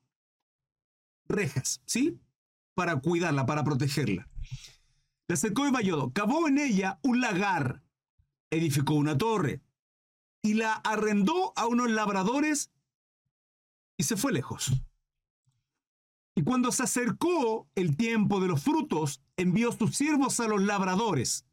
rejas, 1.26 1.80
¿sí? 1.86 2.20
Para 2.74 3.00
cuidarla, 3.00 3.46
para 3.46 3.62
protegerla. 3.62 4.28
La 5.28 5.36
cercó 5.36 5.64
de 5.64 5.70
vallado, 5.70 6.12
cavó 6.12 6.48
en 6.48 6.58
ella 6.58 6.98
un 7.04 7.20
lagar, 7.20 7.84
edificó 8.50 8.94
una 8.94 9.16
torre 9.16 9.62
y 10.42 10.54
la 10.54 10.74
arrendó 10.74 11.52
a 11.54 11.68
unos 11.68 11.88
labradores 11.90 12.72
y 13.96 14.02
se 14.02 14.16
fue 14.16 14.32
lejos. 14.32 14.72
Y 16.34 16.42
cuando 16.42 16.72
se 16.72 16.82
acercó 16.82 17.68
el 17.76 17.96
tiempo 17.96 18.40
de 18.40 18.48
los 18.48 18.62
frutos, 18.62 19.22
envió 19.36 19.70
sus 19.70 19.96
siervos 19.96 20.40
a 20.40 20.48
los 20.48 20.62
labradores 20.62 21.46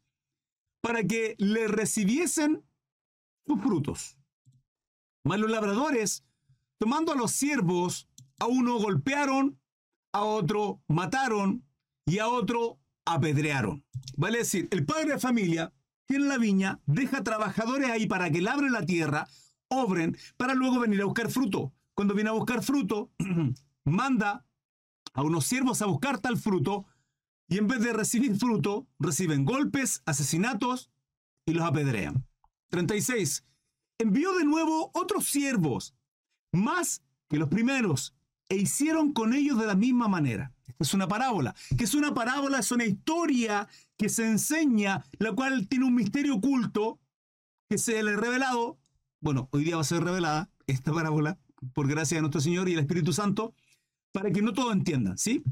para 0.80 1.04
que 1.04 1.36
le 1.38 1.68
recibiesen 1.68 2.64
sus 3.46 3.62
frutos. 3.62 4.17
Mas 5.28 5.40
los 5.40 5.50
labradores, 5.50 6.24
tomando 6.78 7.12
a 7.12 7.14
los 7.14 7.32
siervos, 7.32 8.08
a 8.38 8.46
uno 8.46 8.78
golpearon, 8.78 9.60
a 10.10 10.22
otro 10.24 10.80
mataron 10.88 11.66
y 12.06 12.18
a 12.18 12.28
otro 12.28 12.80
apedrearon. 13.04 13.84
Vale 14.16 14.38
decir, 14.38 14.68
el 14.70 14.86
padre 14.86 15.12
de 15.12 15.18
familia 15.18 15.74
tiene 16.06 16.24
la 16.24 16.38
viña, 16.38 16.80
deja 16.86 17.22
trabajadores 17.22 17.90
ahí 17.90 18.06
para 18.06 18.30
que 18.30 18.40
labren 18.40 18.72
la 18.72 18.86
tierra, 18.86 19.28
obren, 19.68 20.16
para 20.38 20.54
luego 20.54 20.80
venir 20.80 21.02
a 21.02 21.04
buscar 21.04 21.30
fruto. 21.30 21.74
Cuando 21.92 22.14
viene 22.14 22.30
a 22.30 22.32
buscar 22.32 22.62
fruto, 22.62 23.10
manda 23.84 24.46
a 25.12 25.22
unos 25.22 25.44
siervos 25.44 25.82
a 25.82 25.86
buscar 25.86 26.20
tal 26.20 26.38
fruto 26.38 26.86
y 27.48 27.58
en 27.58 27.66
vez 27.68 27.82
de 27.82 27.92
recibir 27.92 28.34
fruto, 28.38 28.86
reciben 28.98 29.44
golpes, 29.44 30.00
asesinatos 30.06 30.90
y 31.44 31.52
los 31.52 31.66
apedrean. 31.66 32.26
36 32.70 33.44
envió 33.98 34.36
de 34.36 34.44
nuevo 34.44 34.90
otros 34.94 35.26
siervos, 35.26 35.94
más 36.52 37.02
que 37.28 37.38
los 37.38 37.48
primeros, 37.48 38.14
e 38.48 38.56
hicieron 38.56 39.12
con 39.12 39.34
ellos 39.34 39.58
de 39.58 39.66
la 39.66 39.74
misma 39.74 40.08
manera. 40.08 40.52
Esta 40.66 40.84
es 40.84 40.94
una 40.94 41.08
parábola. 41.08 41.54
que 41.76 41.84
es 41.84 41.94
una 41.94 42.14
parábola? 42.14 42.60
Es 42.60 42.70
una 42.72 42.84
historia 42.84 43.68
que 43.96 44.08
se 44.08 44.26
enseña, 44.26 45.04
la 45.18 45.32
cual 45.32 45.68
tiene 45.68 45.84
un 45.84 45.94
misterio 45.94 46.36
oculto 46.36 47.00
que 47.68 47.78
se 47.78 48.02
le 48.02 48.12
ha 48.12 48.16
revelado. 48.16 48.78
Bueno, 49.20 49.48
hoy 49.52 49.64
día 49.64 49.76
va 49.76 49.82
a 49.82 49.84
ser 49.84 50.02
revelada 50.02 50.50
esta 50.66 50.92
parábola, 50.92 51.38
por 51.74 51.88
gracia 51.88 52.16
de 52.16 52.22
nuestro 52.22 52.40
Señor 52.40 52.68
y 52.68 52.74
el 52.74 52.78
Espíritu 52.78 53.12
Santo, 53.12 53.54
para 54.12 54.30
que 54.30 54.42
no 54.42 54.52
todos 54.52 54.72
entiendan, 54.72 55.18
¿sí? 55.18 55.42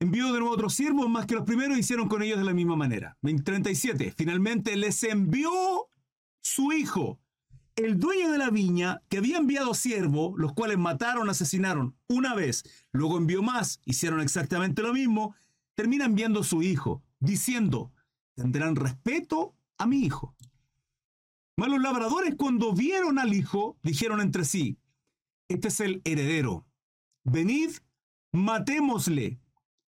Envió 0.00 0.32
de 0.32 0.38
nuevo 0.38 0.54
otros 0.54 0.74
siervos, 0.74 1.08
más 1.08 1.26
que 1.26 1.34
los 1.34 1.44
primeros, 1.44 1.76
e 1.76 1.80
hicieron 1.80 2.08
con 2.08 2.22
ellos 2.22 2.38
de 2.38 2.44
la 2.44 2.54
misma 2.54 2.76
manera. 2.76 3.18
37. 3.20 4.14
Finalmente 4.16 4.76
les 4.76 5.02
envió 5.02 5.50
su 6.40 6.72
hijo, 6.72 7.20
el 7.78 7.98
dueño 7.98 8.32
de 8.32 8.38
la 8.38 8.50
viña, 8.50 9.02
que 9.08 9.18
había 9.18 9.38
enviado 9.38 9.72
siervos, 9.72 10.34
los 10.36 10.52
cuales 10.52 10.78
mataron, 10.78 11.30
asesinaron 11.30 11.96
una 12.08 12.34
vez, 12.34 12.64
luego 12.92 13.18
envió 13.18 13.42
más, 13.42 13.80
hicieron 13.84 14.20
exactamente 14.20 14.82
lo 14.82 14.92
mismo, 14.92 15.34
termina 15.74 16.04
enviando 16.04 16.42
su 16.42 16.62
hijo, 16.62 17.02
diciendo, 17.20 17.92
tendrán 18.34 18.74
respeto 18.74 19.54
a 19.76 19.86
mi 19.86 20.00
hijo. 20.00 20.34
Mas 21.56 21.68
los 21.70 21.80
labradores 21.80 22.34
cuando 22.36 22.72
vieron 22.72 23.18
al 23.18 23.32
hijo, 23.32 23.78
dijeron 23.82 24.20
entre 24.20 24.44
sí, 24.44 24.78
este 25.48 25.68
es 25.68 25.80
el 25.80 26.02
heredero, 26.04 26.66
venid, 27.22 27.70
matémosle 28.32 29.40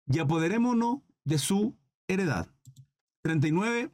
y 0.08 0.19
apoderémonos 0.19 1.00
de 1.23 1.38
su 1.38 1.78
heredad. 2.08 2.47
39. 3.21 3.91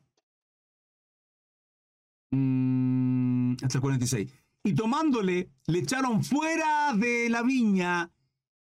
Mm, 2.33 3.53
hasta 3.63 3.77
el 3.77 3.81
46. 3.81 4.31
Y 4.63 4.73
tomándole, 4.73 5.51
le 5.67 5.79
echaron 5.79 6.23
fuera 6.23 6.93
de 6.93 7.29
la 7.29 7.43
viña 7.43 8.11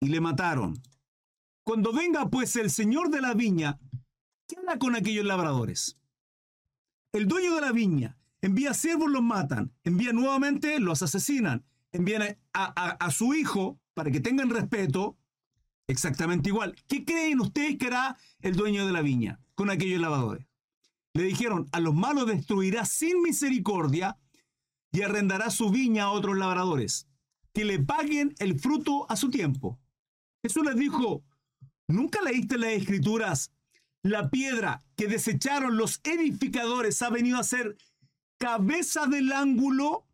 y 0.02 0.10
le 0.10 0.20
mataron. 0.20 0.82
Cuando 1.64 1.94
venga 1.94 2.30
pues 2.30 2.56
el 2.58 2.70
señor 2.70 3.10
de 3.10 3.22
la 3.22 3.34
viña, 3.34 3.80
¿qué 4.48 4.58
hará 4.58 4.78
con 4.78 4.96
aquellos 4.96 5.26
labradores? 5.26 5.98
El 7.14 7.28
dueño 7.28 7.56
de 7.56 7.62
la 7.62 7.72
viña 7.72 8.18
envía 8.42 8.74
siervos, 8.74 9.10
los 9.10 9.24
matan, 9.24 9.74
envía 9.84 10.12
nuevamente, 10.12 10.80
los 10.80 11.02
asesinan, 11.02 11.66
envían 11.94 12.38
a, 12.54 13.12
su 13.12 13.34
hijo 13.34 13.80
para 13.94 14.12
que 14.12 14.20
tengan 14.20 14.50
respeto, 14.50 15.18
exactamente 15.88 16.50
igual. 16.50 16.76
¿Qué 16.88 17.06
creen 17.06 17.40
ustedes 17.40 17.78
que 17.78 17.88
hará 17.88 18.18
el 18.42 18.56
dueño 18.56 18.86
de 18.86 18.92
la 18.92 19.02
viña 19.02 19.40
con 19.56 19.70
aquellos 19.70 20.02
labradores? 20.02 20.46
Le 21.16 21.24
dijeron, 21.24 21.70
a 21.72 21.80
los 21.80 21.96
malos 21.96 22.28
destruirá 22.28 22.84
sin 22.84 23.22
misericordia 23.22 24.18
y 24.92 25.02
arrendará 25.02 25.50
su 25.50 25.70
viña 25.70 26.04
a 26.04 26.12
otros 26.12 26.38
labradores, 26.38 27.08
que 27.54 27.64
le 27.64 27.80
paguen 27.80 28.36
el 28.38 28.60
fruto 28.60 29.10
a 29.10 29.16
su 29.16 29.30
tiempo. 29.30 29.80
Jesús 30.44 30.66
les 30.66 30.76
dijo, 30.76 31.24
¿nunca 31.88 32.22
leíste 32.22 32.58
las 32.58 32.72
escrituras? 32.72 33.54
La 34.04 34.30
piedra 34.30 34.84
que 34.98 35.08
desecharon 35.08 35.78
los 35.78 36.02
edificadores 36.04 37.02
ha 37.02 37.10
venido 37.10 37.38
a 37.38 37.46
ser 37.46 37.78
cabeza 38.38 39.08
del 39.08 39.32
ángulo. 39.32 40.06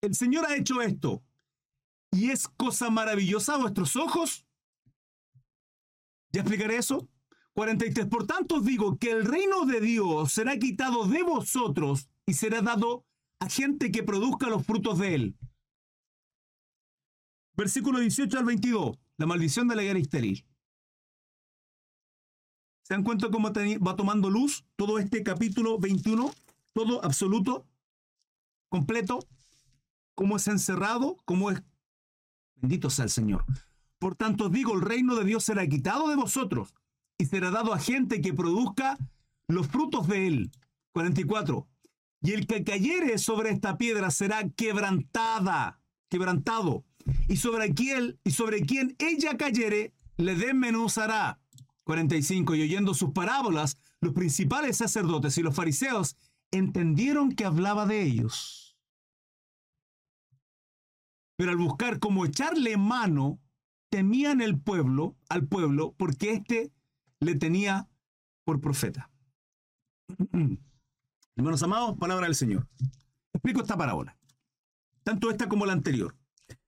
El 0.00 0.14
Señor 0.14 0.46
ha 0.46 0.56
hecho 0.56 0.80
esto. 0.80 1.22
¿Y 2.12 2.30
es 2.30 2.48
cosa 2.48 2.88
maravillosa 2.88 3.54
a 3.54 3.58
vuestros 3.58 3.94
ojos? 3.96 4.46
¿Ya 6.32 6.40
explicaré 6.40 6.78
eso? 6.78 7.10
43. 7.54 8.06
Por 8.06 8.26
tanto 8.26 8.60
digo 8.60 8.98
que 8.98 9.12
el 9.12 9.24
reino 9.24 9.64
de 9.64 9.80
Dios 9.80 10.32
será 10.32 10.58
quitado 10.58 11.06
de 11.06 11.22
vosotros 11.22 12.08
y 12.26 12.34
será 12.34 12.60
dado 12.60 13.06
a 13.38 13.48
gente 13.48 13.90
que 13.92 14.02
produzca 14.02 14.48
los 14.48 14.66
frutos 14.66 14.98
de 14.98 15.14
él. 15.14 15.36
Versículo 17.56 18.00
18 18.00 18.38
al 18.38 18.44
22. 18.44 18.98
La 19.16 19.26
maldición 19.26 19.68
de 19.68 19.76
la 19.76 19.82
guerra 19.82 20.00
estéril. 20.00 20.44
¿Se 22.82 22.94
dan 22.94 23.04
cuenta 23.04 23.30
cómo 23.30 23.50
va 23.52 23.96
tomando 23.96 24.28
luz 24.28 24.66
todo 24.76 24.98
este 24.98 25.22
capítulo 25.22 25.78
21? 25.78 26.34
Todo 26.72 27.04
absoluto, 27.04 27.66
completo, 28.68 29.20
cómo 30.16 30.36
es 30.36 30.48
encerrado, 30.48 31.16
cómo 31.24 31.52
es... 31.52 31.62
Bendito 32.56 32.90
sea 32.90 33.04
el 33.04 33.10
Señor. 33.10 33.44
Por 34.00 34.16
tanto 34.16 34.48
digo, 34.48 34.74
el 34.74 34.82
reino 34.82 35.14
de 35.14 35.24
Dios 35.24 35.44
será 35.44 35.66
quitado 35.68 36.08
de 36.08 36.16
vosotros 36.16 36.74
y 37.18 37.26
será 37.26 37.50
dado 37.50 37.72
a 37.72 37.78
gente 37.78 38.20
que 38.20 38.34
produzca 38.34 38.98
los 39.48 39.66
frutos 39.68 40.08
de 40.08 40.26
él. 40.26 40.50
44. 40.92 41.68
Y 42.22 42.32
el 42.32 42.46
que 42.46 42.64
cayere 42.64 43.18
sobre 43.18 43.50
esta 43.50 43.76
piedra 43.76 44.10
será 44.10 44.48
quebrantada, 44.48 45.80
quebrantado. 46.08 46.84
y 47.28 47.36
sobre 47.36 47.74
quien, 47.74 48.96
ella 48.98 49.36
cayere, 49.36 49.92
le 50.16 50.34
desmenuzará. 50.34 51.38
45. 51.84 52.54
Y 52.54 52.62
oyendo 52.62 52.94
sus 52.94 53.12
parábolas, 53.12 53.76
los 54.00 54.14
principales 54.14 54.78
sacerdotes 54.78 55.36
y 55.36 55.42
los 55.42 55.54
fariseos 55.54 56.16
entendieron 56.50 57.32
que 57.32 57.44
hablaba 57.44 57.86
de 57.86 58.02
ellos. 58.02 58.76
Pero 61.36 61.50
al 61.50 61.56
buscar 61.56 61.98
cómo 61.98 62.24
echarle 62.24 62.76
mano, 62.76 63.40
temían 63.90 64.40
el 64.40 64.58
pueblo, 64.58 65.16
al 65.28 65.46
pueblo, 65.46 65.94
porque 65.98 66.32
éste 66.32 66.72
le 67.20 67.34
tenía 67.34 67.88
por 68.44 68.60
profeta. 68.60 69.10
Hermanos 71.36 71.62
amados, 71.62 71.98
palabra 71.98 72.26
del 72.26 72.34
Señor. 72.34 72.68
Explico 73.32 73.62
esta 73.62 73.76
parábola. 73.76 74.16
Tanto 75.02 75.30
esta 75.30 75.48
como 75.48 75.66
la 75.66 75.72
anterior. 75.72 76.16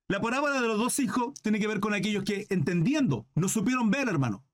La 0.08 0.20
parábola 0.20 0.60
de 0.60 0.68
los 0.68 0.78
dos 0.78 0.98
hijos 0.98 1.34
tiene 1.42 1.58
que 1.58 1.66
ver 1.66 1.80
con 1.80 1.94
aquellos 1.94 2.24
que, 2.24 2.46
entendiendo, 2.50 3.26
no 3.34 3.48
supieron 3.48 3.90
ver, 3.90 4.08
hermano. 4.08 4.44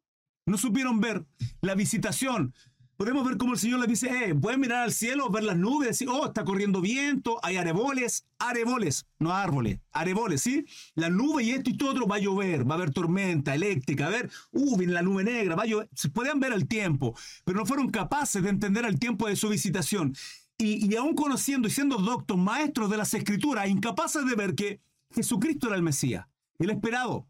No 0.47 0.59
supieron 0.59 1.01
ver 1.01 1.27
la 1.61 1.75
visitación. 1.75 2.55
Podemos 3.03 3.27
ver 3.27 3.37
cómo 3.37 3.55
el 3.55 3.59
Señor 3.59 3.81
les 3.81 3.89
dice, 3.89 4.07
eh, 4.07 4.33
pueden 4.33 4.61
mirar 4.61 4.85
al 4.85 4.93
cielo, 4.93 5.29
ver 5.29 5.43
las 5.43 5.57
nubes, 5.57 5.89
decir, 5.89 6.09
oh, 6.09 6.27
está 6.27 6.45
corriendo 6.45 6.81
viento, 6.81 7.41
hay 7.43 7.57
areboles, 7.57 8.29
areboles, 8.39 9.09
no 9.19 9.33
árboles, 9.33 9.81
areboles, 9.91 10.41
¿sí? 10.41 10.67
La 10.95 11.11
nube 11.11 11.43
y 11.43 11.51
esto 11.51 11.71
y 11.71 11.77
todo 11.77 11.91
otro 11.91 12.07
va 12.07 12.15
a 12.15 12.21
llover, 12.21 12.65
va 12.65 12.77
a 12.77 12.79
haber 12.79 12.93
tormenta 12.93 13.57
eléctrica, 13.57 14.07
a 14.07 14.11
ver, 14.11 14.31
uh, 14.53 14.77
viene 14.77 14.93
la 14.93 15.03
nube 15.03 15.25
negra, 15.25 15.57
va 15.57 15.65
a 15.65 15.67
llover. 15.67 15.89
Se 15.97 16.11
podían 16.11 16.39
ver 16.39 16.53
el 16.53 16.69
tiempo, 16.69 17.17
pero 17.45 17.59
no 17.59 17.67
fueron 17.67 17.91
capaces 17.91 18.41
de 18.41 18.51
entender 18.51 18.85
el 18.85 19.01
tiempo 19.01 19.27
de 19.27 19.35
su 19.35 19.49
visitación. 19.49 20.15
Y, 20.57 20.89
y 20.89 20.95
aún 20.95 21.17
conociendo 21.17 21.67
y 21.67 21.73
siendo 21.73 21.97
doctos, 21.97 22.39
maestros 22.39 22.89
de 22.89 22.99
las 22.99 23.13
escrituras, 23.15 23.69
incapaces 23.69 24.25
de 24.25 24.37
ver 24.37 24.55
que 24.55 24.81
Jesucristo 25.13 25.67
era 25.67 25.75
el 25.75 25.83
Mesías, 25.83 26.29
el 26.61 26.71
esperado, 26.71 27.27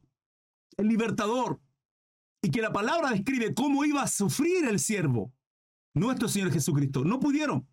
el 0.76 0.88
libertador, 0.88 1.62
y 2.42 2.50
que 2.50 2.61
la 2.61 2.74
palabra 2.74 3.08
describe 3.08 3.54
cómo 3.54 3.87
iba 3.87 4.02
a 4.02 4.08
sufrir 4.08 4.66
el 4.66 4.78
siervo, 4.78 5.32
nuestro 5.94 6.28
Señor 6.28 6.52
Jesucristo. 6.52 7.05
No 7.05 7.20
pudieron. 7.20 7.66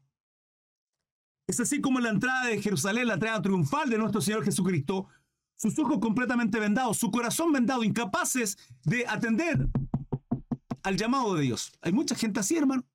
Es 1.47 1.59
así 1.59 1.81
como 1.81 1.99
la 1.99 2.09
entrada 2.09 2.45
de 2.45 2.61
Jerusalén, 2.61 3.07
la 3.07 3.15
entrada 3.15 3.41
triunfal 3.41 3.89
de 3.89 3.97
nuestro 3.97 4.21
Señor 4.21 4.43
Jesucristo, 4.43 5.07
sus 5.55 5.77
ojos 5.79 5.99
completamente 5.99 6.59
vendados, 6.59 6.97
su 6.97 7.11
corazón 7.11 7.51
vendado, 7.51 7.83
incapaces 7.83 8.57
de 8.83 9.05
atender 9.07 9.67
al 10.83 10.95
llamado 10.95 11.35
de 11.35 11.43
Dios. 11.43 11.71
Hay 11.81 11.91
mucha 11.91 12.15
gente 12.15 12.39
así, 12.39 12.55
hermano. 12.55 12.85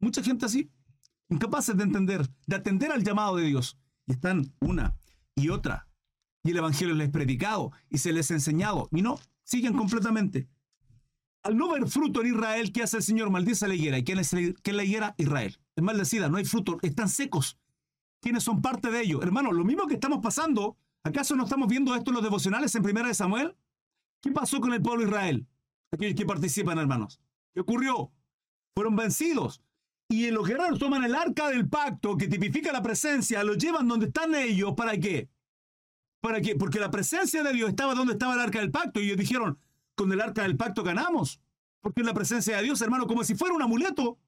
Mucha 0.00 0.22
gente 0.22 0.46
así. 0.46 0.70
Incapaces 1.28 1.76
de 1.76 1.84
entender, 1.84 2.28
de 2.46 2.56
atender 2.56 2.92
al 2.92 3.02
llamado 3.02 3.36
de 3.36 3.44
Dios. 3.44 3.78
Y 4.06 4.12
están 4.12 4.52
una 4.60 4.96
y 5.34 5.48
otra. 5.48 5.88
Y 6.44 6.50
el 6.50 6.58
Evangelio 6.58 6.94
les 6.94 7.06
es 7.06 7.12
predicado 7.12 7.72
y 7.88 7.98
se 7.98 8.12
les 8.12 8.30
enseñado. 8.30 8.88
Y 8.92 9.02
no, 9.02 9.18
siguen 9.42 9.74
completamente. 9.74 10.48
Al 11.46 11.56
no 11.56 11.70
ver 11.70 11.86
fruto 11.86 12.22
en 12.22 12.34
Israel, 12.34 12.72
¿qué 12.72 12.82
hace 12.82 12.96
el 12.96 13.04
Señor? 13.04 13.30
Maldice 13.30 13.68
la 13.68 13.74
higuera. 13.76 13.96
¿Y 13.96 14.02
quién 14.02 14.18
es, 14.18 14.32
la 14.32 14.84
higuera? 14.84 15.14
Israel. 15.16 15.56
Es 15.76 15.84
maldecida, 15.84 16.28
no 16.28 16.38
hay 16.38 16.44
fruto, 16.44 16.78
están 16.82 17.08
secos. 17.08 17.56
¿Quiénes 18.20 18.42
son 18.42 18.60
parte 18.60 18.90
de 18.90 19.02
ello? 19.02 19.22
Hermano, 19.22 19.52
lo 19.52 19.64
mismo 19.64 19.86
que 19.86 19.94
estamos 19.94 20.18
pasando, 20.20 20.76
¿acaso 21.04 21.36
no 21.36 21.44
estamos 21.44 21.68
viendo 21.68 21.94
esto 21.94 22.10
en 22.10 22.16
los 22.16 22.24
devocionales 22.24 22.74
en 22.74 22.82
Primera 22.82 23.06
de 23.06 23.14
Samuel? 23.14 23.54
¿Qué 24.20 24.32
pasó 24.32 24.60
con 24.60 24.72
el 24.72 24.82
pueblo 24.82 25.04
de 25.04 25.08
Israel? 25.08 25.46
Aquellos 25.92 26.16
que 26.16 26.26
participan, 26.26 26.78
hermanos. 26.78 27.20
¿Qué 27.54 27.60
ocurrió? 27.60 28.10
Fueron 28.74 28.96
vencidos. 28.96 29.62
Y 30.08 30.28
los 30.32 30.48
guerreros 30.48 30.80
toman 30.80 31.04
el 31.04 31.14
arca 31.14 31.48
del 31.50 31.68
pacto 31.68 32.16
que 32.16 32.26
tipifica 32.26 32.72
la 32.72 32.82
presencia, 32.82 33.44
lo 33.44 33.54
llevan 33.54 33.86
donde 33.86 34.06
están 34.06 34.34
ellos, 34.34 34.74
¿para 34.76 34.98
qué? 34.98 35.28
¿Para 36.20 36.40
qué? 36.40 36.56
Porque 36.56 36.80
la 36.80 36.90
presencia 36.90 37.44
de 37.44 37.52
Dios 37.52 37.68
estaba 37.68 37.94
donde 37.94 38.14
estaba 38.14 38.34
el 38.34 38.40
arca 38.40 38.58
del 38.58 38.72
pacto 38.72 38.98
y 38.98 39.04
ellos 39.04 39.18
dijeron, 39.18 39.60
con 39.96 40.12
el 40.12 40.20
arca 40.20 40.42
del 40.42 40.56
pacto 40.56 40.84
ganamos. 40.84 41.40
Porque 41.80 42.02
es 42.02 42.06
la 42.06 42.14
presencia 42.14 42.56
de 42.56 42.62
Dios, 42.62 42.80
hermano, 42.82 43.06
como 43.06 43.24
si 43.24 43.34
fuera 43.34 43.54
un 43.54 43.62
amuleto. 43.62 44.20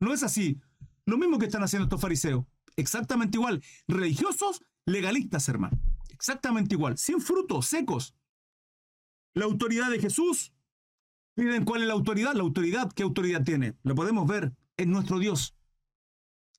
No 0.00 0.12
es 0.12 0.22
así. 0.22 0.60
Lo 1.06 1.18
mismo 1.18 1.38
que 1.38 1.46
están 1.46 1.62
haciendo 1.62 1.84
estos 1.84 2.00
fariseos. 2.00 2.44
Exactamente 2.76 3.38
igual. 3.38 3.62
Religiosos, 3.88 4.62
legalistas, 4.84 5.48
hermano. 5.48 5.78
Exactamente 6.10 6.74
igual. 6.74 6.98
Sin 6.98 7.20
frutos, 7.20 7.66
secos. 7.66 8.14
La 9.34 9.44
autoridad 9.44 9.90
de 9.90 9.98
Jesús. 9.98 10.52
Miren 11.36 11.64
cuál 11.64 11.82
es 11.82 11.88
la 11.88 11.94
autoridad. 11.94 12.34
La 12.34 12.42
autoridad, 12.42 12.92
¿qué 12.92 13.02
autoridad 13.02 13.44
tiene? 13.44 13.76
Lo 13.82 13.94
podemos 13.94 14.26
ver. 14.26 14.52
Es 14.76 14.86
nuestro 14.86 15.18
Dios. 15.18 15.56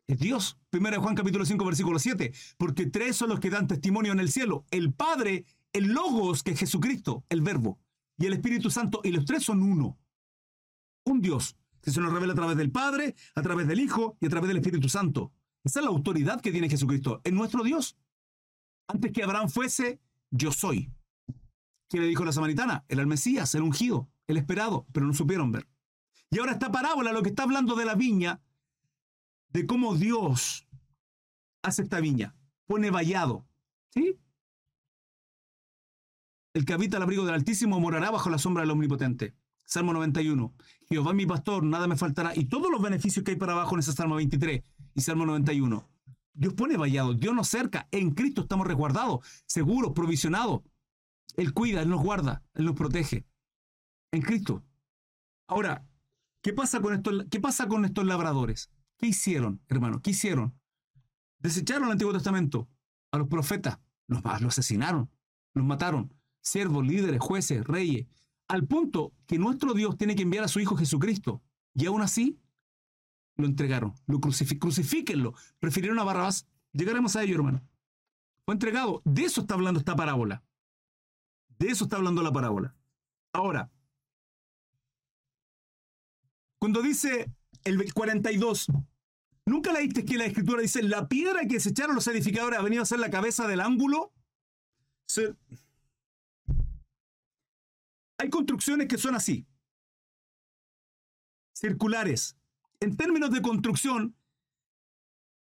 Es 0.07 0.19
Dios. 0.19 0.57
Primero 0.69 1.01
Juan 1.01 1.15
capítulo 1.15 1.45
5, 1.45 1.65
versículo 1.65 1.99
7. 1.99 2.33
Porque 2.57 2.85
tres 2.85 3.15
son 3.15 3.29
los 3.29 3.39
que 3.39 3.49
dan 3.49 3.67
testimonio 3.67 4.11
en 4.11 4.19
el 4.19 4.31
cielo. 4.31 4.65
El 4.71 4.93
Padre, 4.93 5.45
el 5.73 5.93
Logos, 5.93 6.43
que 6.43 6.51
es 6.51 6.59
Jesucristo, 6.59 7.25
el 7.29 7.41
Verbo 7.41 7.79
y 8.17 8.25
el 8.25 8.33
Espíritu 8.33 8.69
Santo, 8.69 9.01
y 9.03 9.11
los 9.11 9.25
tres 9.25 9.43
son 9.43 9.61
uno. 9.61 9.97
Un 11.05 11.21
Dios 11.21 11.57
que 11.81 11.91
se 11.91 12.01
nos 12.01 12.11
revela 12.11 12.33
a 12.33 12.35
través 12.35 12.57
del 12.57 12.71
Padre, 12.71 13.15
a 13.35 13.41
través 13.41 13.67
del 13.67 13.79
Hijo 13.79 14.17
y 14.19 14.25
a 14.25 14.29
través 14.29 14.47
del 14.47 14.57
Espíritu 14.57 14.89
Santo. 14.89 15.31
Esa 15.63 15.79
es 15.79 15.85
la 15.85 15.91
autoridad 15.91 16.41
que 16.41 16.51
tiene 16.51 16.69
Jesucristo. 16.69 17.21
Es 17.23 17.33
nuestro 17.33 17.63
Dios. 17.63 17.97
Antes 18.87 19.11
que 19.11 19.23
Abraham 19.23 19.49
fuese, 19.49 19.99
yo 20.31 20.51
soy. 20.51 20.91
¿Qué 21.89 21.99
le 21.99 22.07
dijo 22.07 22.25
la 22.25 22.31
samaritana? 22.31 22.85
El 22.87 23.05
Mesías, 23.07 23.53
el 23.55 23.61
ungido, 23.61 24.09
el 24.27 24.37
esperado, 24.37 24.87
pero 24.91 25.05
no 25.05 25.13
supieron 25.13 25.51
ver. 25.51 25.67
Y 26.31 26.39
ahora 26.39 26.53
esta 26.53 26.71
parábola 26.71 27.13
lo 27.13 27.21
que 27.21 27.29
está 27.29 27.43
hablando 27.43 27.75
de 27.75 27.85
la 27.85 27.95
viña, 27.95 28.41
de 29.49 29.65
cómo 29.65 29.95
Dios 29.95 30.67
hace 31.61 31.83
esta 31.83 31.99
viña. 31.99 32.35
Pone 32.65 32.89
vallado. 32.89 33.47
¿Sí? 33.89 34.19
El 36.55 36.63
que 36.63 36.71
habita 36.71 36.95
al 36.95 37.03
abrigo 37.03 37.25
del 37.25 37.35
Altísimo 37.35 37.81
morará 37.81 38.11
bajo 38.11 38.29
la 38.29 38.37
sombra 38.37 38.61
del 38.63 38.71
Omnipotente. 38.71 39.35
Salmo 39.65 39.91
91. 39.91 40.53
Jehová 40.87 41.13
mi 41.13 41.25
pastor, 41.25 41.65
nada 41.65 41.85
me 41.85 41.97
faltará. 41.97 42.31
Y 42.33 42.45
todos 42.45 42.71
los 42.71 42.81
beneficios 42.81 43.25
que 43.25 43.31
hay 43.31 43.37
para 43.37 43.51
abajo 43.51 43.75
en 43.75 43.79
ese 43.79 43.91
Salmo 43.91 44.15
23 44.15 44.63
y 44.93 45.01
Salmo 45.01 45.25
91. 45.25 45.85
Dios 46.33 46.53
pone 46.53 46.77
vallado, 46.77 47.13
Dios 47.13 47.35
nos 47.35 47.49
cerca. 47.49 47.89
En 47.91 48.11
Cristo 48.11 48.43
estamos 48.43 48.65
resguardados, 48.67 49.27
seguros, 49.45 49.91
provisionados. 49.91 50.61
Él 51.35 51.53
cuida, 51.53 51.81
Él 51.81 51.89
nos 51.89 52.01
guarda, 52.01 52.41
Él 52.53 52.63
nos 52.63 52.75
protege. 52.75 53.25
En 54.13 54.21
Cristo. 54.21 54.63
Ahora, 55.47 55.85
¿qué 56.41 56.53
pasa 56.53 56.79
con 56.79 56.93
estos, 56.93 57.25
qué 57.29 57.41
pasa 57.41 57.67
con 57.67 57.83
estos 57.83 58.05
labradores? 58.05 58.71
¿Qué 58.97 59.07
hicieron, 59.07 59.61
hermano? 59.67 60.01
¿Qué 60.01 60.11
hicieron? 60.11 60.57
Desecharon 61.39 61.87
el 61.87 61.91
Antiguo 61.91 62.13
Testamento. 62.13 62.69
A 63.11 63.17
los 63.17 63.27
profetas. 63.27 63.77
Los, 64.07 64.23
los 64.23 64.57
asesinaron. 64.57 65.11
Los 65.53 65.65
mataron 65.65 66.15
siervos, 66.45 66.85
líderes, 66.85 67.19
jueces, 67.19 67.65
reyes, 67.65 68.07
al 68.47 68.65
punto 68.65 69.11
que 69.25 69.39
nuestro 69.39 69.73
Dios 69.73 69.97
tiene 69.97 70.15
que 70.15 70.21
enviar 70.21 70.45
a 70.45 70.47
su 70.47 70.59
Hijo 70.59 70.77
Jesucristo. 70.77 71.41
Y 71.73 71.87
aún 71.87 72.01
así, 72.01 72.39
lo 73.35 73.47
entregaron, 73.47 73.93
lo 74.05 74.21
crucifíquenlo. 74.21 75.33
Prefirieron 75.59 75.99
a 75.99 76.03
Barrabás. 76.03 76.47
Llegaremos 76.71 77.15
a 77.15 77.23
ello, 77.23 77.35
hermano. 77.35 77.67
Fue 78.45 78.53
entregado. 78.53 79.01
De 79.03 79.23
eso 79.23 79.41
está 79.41 79.55
hablando 79.55 79.79
esta 79.79 79.95
parábola. 79.95 80.43
De 81.57 81.67
eso 81.67 81.85
está 81.85 81.97
hablando 81.97 82.21
la 82.21 82.31
parábola. 82.31 82.75
Ahora, 83.33 83.71
cuando 86.59 86.81
dice 86.81 87.31
el 87.63 87.91
42, 87.93 88.67
¿nunca 89.45 89.73
leíste 89.73 90.05
que 90.05 90.17
la 90.17 90.25
escritura 90.25 90.61
dice, 90.61 90.83
la 90.83 91.07
piedra 91.07 91.45
que 91.47 91.59
se 91.59 91.69
echaron 91.69 91.95
los 91.95 92.07
edificadores 92.07 92.59
ha 92.59 92.63
venido 92.63 92.83
a 92.83 92.85
ser 92.85 92.99
la 92.99 93.09
cabeza 93.09 93.47
del 93.47 93.61
ángulo? 93.61 94.13
Hay 98.17 98.29
construcciones 98.29 98.87
que 98.87 98.97
son 98.97 99.15
así, 99.15 99.45
circulares. 101.53 102.37
En 102.79 102.95
términos 102.95 103.31
de 103.31 103.41
construcción, 103.41 104.15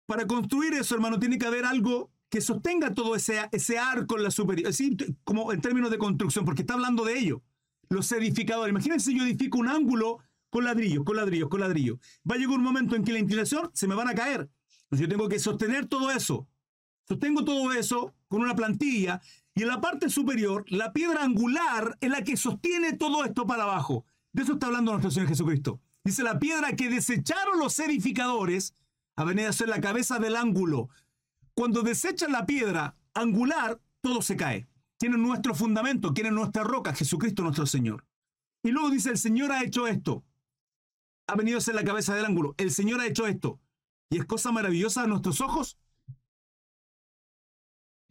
para 0.06 0.26
construir 0.26 0.74
eso, 0.74 0.94
hermano, 0.94 1.18
tiene 1.18 1.38
que 1.38 1.46
haber 1.46 1.64
algo 1.64 2.10
que 2.28 2.40
sostenga 2.40 2.94
todo 2.94 3.14
ese, 3.14 3.48
ese 3.52 3.78
arco 3.78 4.16
en 4.16 4.24
la 4.24 4.30
superior, 4.30 4.68
así 4.68 4.96
como 5.22 5.52
en 5.52 5.60
términos 5.60 5.90
de 5.90 5.98
construcción, 5.98 6.44
porque 6.44 6.62
está 6.62 6.74
hablando 6.74 7.04
de 7.04 7.18
ello. 7.18 7.42
Los 7.88 8.10
edificadores, 8.12 8.70
imagínense 8.70 9.14
yo 9.14 9.24
edifico 9.24 9.58
un 9.58 9.68
ángulo 9.68 10.18
con 10.50 10.64
ladrillo, 10.64 11.04
con 11.04 11.16
ladrillo, 11.16 11.48
con 11.48 11.60
ladrillo. 11.60 11.98
Va 12.28 12.34
a 12.34 12.38
llegar 12.38 12.56
un 12.56 12.64
momento 12.64 12.96
en 12.96 13.04
que 13.04 13.12
la 13.12 13.18
inclinación 13.18 13.70
se 13.72 13.87
me 13.87 13.94
van 13.94 14.08
a 14.08 14.14
caer. 14.14 14.48
Entonces 14.84 15.00
yo 15.00 15.08
tengo 15.08 15.28
que 15.28 15.38
sostener 15.38 15.87
todo 15.87 16.10
eso. 16.10 16.48
Sostengo 17.06 17.44
todo 17.44 17.72
eso 17.72 18.14
con 18.28 18.42
una 18.42 18.54
plantilla 18.54 19.20
y 19.55 19.62
en 19.62 19.69
la 19.69 19.81
parte 19.81 20.11
superior, 20.11 20.64
la 20.69 20.93
piedra 20.93 21.23
angular 21.23 21.97
es 22.01 22.11
la 22.11 22.23
que 22.23 22.37
sostiene 22.37 22.95
todo 22.95 23.25
esto 23.25 23.47
para 23.47 23.62
abajo. 23.62 24.05
De 24.33 24.43
eso 24.43 24.55
está 24.55 24.67
hablando 24.67 24.90
nuestro 24.90 25.12
Señor 25.12 25.29
Jesucristo. 25.29 25.81
Dice, 26.03 26.25
la 26.25 26.40
piedra 26.40 26.75
que 26.75 26.90
desecharon 26.90 27.61
los 27.61 27.79
edificadores 27.79 28.75
ha 29.17 29.25
venido 29.25 29.49
a 29.49 29.53
ser 29.53 29.69
la 29.69 29.81
cabeza 29.81 30.19
del 30.19 30.35
ángulo. 30.35 30.88
Cuando 31.55 31.83
desechan 31.83 32.33
la 32.33 32.47
piedra 32.47 32.97
angular, 33.14 33.81
todo 34.01 34.23
se 34.23 34.37
cae. 34.37 34.67
Tiene 34.99 35.19
nuestro 35.19 35.55
fundamento, 35.55 36.12
tiene 36.12 36.33
nuestra 36.33 36.64
roca, 36.64 36.93
Jesucristo 36.93 37.43
nuestro 37.43 37.67
Señor. 37.67 38.05
Y 38.64 38.73
luego 38.73 38.90
dice, 38.90 39.11
el 39.11 39.19
Señor 39.19 39.53
ha 39.53 39.62
hecho 39.62 39.87
esto. 39.87 40.25
Ha 41.29 41.37
venido 41.37 41.59
a 41.59 41.61
ser 41.61 41.77
la 41.77 41.85
cabeza 41.85 42.14
del 42.14 42.25
ángulo. 42.25 42.55
El 42.59 42.73
Señor 42.73 43.01
ha 43.01 43.07
hecho 43.07 43.27
esto. 43.27 43.61
Y 44.11 44.19
es 44.19 44.25
cosa 44.25 44.51
maravillosa 44.51 45.03
a 45.03 45.07
nuestros 45.07 45.40
ojos. 45.40 45.79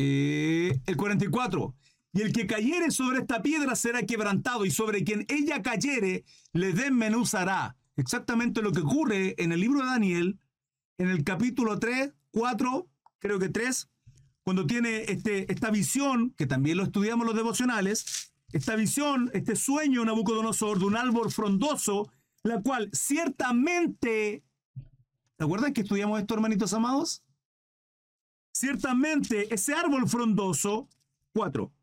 Eh, 0.05 0.81
el 0.85 0.97
44. 0.97 1.73
Y 2.11 2.21
el 2.21 2.33
que 2.33 2.45
cayere 2.45 2.91
sobre 2.91 3.19
esta 3.19 3.41
piedra 3.41 3.75
será 3.75 4.03
quebrantado, 4.03 4.65
y 4.65 4.71
sobre 4.71 5.03
quien 5.03 5.25
ella 5.29 5.61
cayere 5.61 6.25
le 6.51 6.73
desmenuzará. 6.73 7.77
Exactamente 7.95 8.61
lo 8.61 8.71
que 8.71 8.81
ocurre 8.81 9.35
en 9.37 9.53
el 9.53 9.61
libro 9.61 9.79
de 9.79 9.85
Daniel, 9.85 10.39
en 10.97 11.07
el 11.09 11.23
capítulo 11.23 11.79
3, 11.79 12.13
4, 12.31 12.87
creo 13.19 13.39
que 13.39 13.49
3, 13.49 13.89
cuando 14.43 14.67
tiene 14.67 15.03
este, 15.03 15.51
esta 15.51 15.71
visión, 15.71 16.31
que 16.37 16.47
también 16.47 16.77
lo 16.77 16.83
estudiamos 16.83 17.25
los 17.25 17.35
devocionales, 17.35 18.33
esta 18.51 18.75
visión, 18.75 19.31
este 19.33 19.55
sueño 19.55 20.03
Nabucodonosor 20.03 20.79
de 20.79 20.85
un 20.85 20.97
árbol 20.97 21.31
frondoso, 21.31 22.11
la 22.43 22.61
cual 22.61 22.89
ciertamente, 22.91 24.43
¿te 25.37 25.43
acuerdan 25.43 25.73
que 25.73 25.81
estudiamos 25.81 26.19
esto, 26.19 26.33
hermanitos 26.33 26.73
amados? 26.73 27.23
Ciertamente 28.53 29.53
ese 29.53 29.73
árbol 29.73 30.07
frondoso, 30.07 30.87
4, 31.33 31.73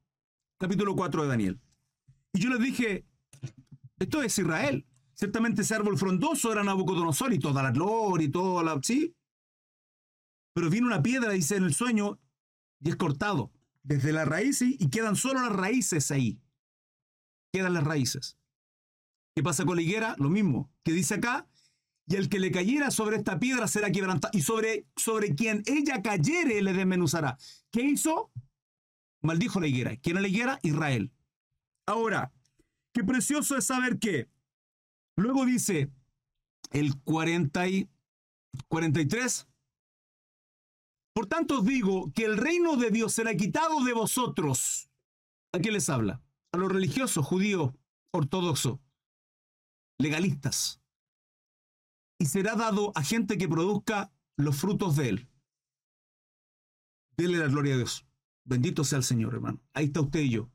capítulo 0.58 0.94
4 0.94 1.22
de 1.22 1.28
Daniel. 1.28 1.60
Y 2.32 2.40
yo 2.40 2.50
les 2.50 2.60
dije, 2.60 3.04
esto 3.98 4.22
es 4.22 4.38
Israel. 4.38 4.86
Ciertamente 5.14 5.62
ese 5.62 5.74
árbol 5.74 5.98
frondoso 5.98 6.52
era 6.52 6.62
Nabucodonosor 6.62 7.32
y 7.34 7.38
toda 7.38 7.62
la 7.62 7.72
gloria 7.72 8.26
y 8.26 8.30
toda 8.30 8.62
la... 8.62 8.80
Sí. 8.82 9.14
Pero 10.54 10.70
viene 10.70 10.86
una 10.86 11.02
piedra, 11.02 11.32
dice 11.32 11.56
en 11.56 11.64
el 11.64 11.74
sueño, 11.74 12.20
y 12.80 12.90
es 12.90 12.96
cortado 12.96 13.52
desde 13.82 14.12
la 14.12 14.24
raíz 14.24 14.62
y 14.62 14.90
quedan 14.90 15.16
solo 15.16 15.40
las 15.40 15.52
raíces 15.52 16.10
ahí. 16.10 16.40
Quedan 17.52 17.74
las 17.74 17.84
raíces. 17.84 18.38
¿Qué 19.34 19.42
pasa 19.42 19.64
con 19.64 19.76
la 19.76 19.82
higuera? 19.82 20.14
Lo 20.18 20.30
mismo. 20.30 20.70
que 20.84 20.92
dice 20.92 21.14
acá? 21.14 21.48
Y 22.10 22.16
el 22.16 22.28
que 22.28 22.40
le 22.40 22.50
cayera 22.50 22.90
sobre 22.90 23.18
esta 23.18 23.38
piedra 23.38 23.68
será 23.68 23.92
quebrantado. 23.92 24.36
Y 24.36 24.42
sobre, 24.42 24.84
sobre 24.96 25.36
quien 25.36 25.62
ella 25.66 26.02
cayere 26.02 26.60
le 26.60 26.72
desmenuzará. 26.72 27.38
¿Qué 27.70 27.82
hizo? 27.82 28.32
Maldijo 29.22 29.60
la 29.60 29.68
higuera. 29.68 29.96
¿Quién 29.96 30.16
es 30.16 30.22
la 30.22 30.28
higuera? 30.28 30.58
Israel. 30.64 31.12
Ahora, 31.86 32.32
qué 32.92 33.04
precioso 33.04 33.56
es 33.56 33.64
saber 33.64 34.00
que 34.00 34.28
luego 35.14 35.46
dice 35.46 35.92
el 36.72 37.00
40 37.00 37.68
y 37.68 37.88
43. 38.66 39.46
Por 41.14 41.26
tanto 41.26 41.60
os 41.60 41.64
digo 41.64 42.10
que 42.12 42.24
el 42.24 42.38
reino 42.38 42.74
de 42.74 42.90
Dios 42.90 43.12
será 43.12 43.36
quitado 43.36 43.84
de 43.84 43.92
vosotros. 43.92 44.90
¿A 45.52 45.60
quién 45.60 45.74
les 45.74 45.88
habla? 45.88 46.20
A 46.50 46.56
los 46.56 46.72
religiosos, 46.72 47.24
judíos, 47.24 47.72
ortodoxos, 48.10 48.80
legalistas. 49.98 50.79
Y 52.20 52.26
será 52.26 52.54
dado 52.54 52.92
a 52.94 53.02
gente 53.02 53.38
que 53.38 53.48
produzca 53.48 54.12
los 54.36 54.54
frutos 54.56 54.94
de 54.96 55.08
él. 55.08 55.28
Dele 57.16 57.38
la 57.38 57.46
gloria 57.46 57.74
a 57.74 57.78
Dios. 57.78 58.06
Bendito 58.44 58.84
sea 58.84 58.98
el 58.98 59.04
Señor, 59.04 59.34
hermano. 59.34 59.60
Ahí 59.72 59.86
está 59.86 60.02
usted 60.02 60.20
y 60.20 60.30
yo. 60.30 60.50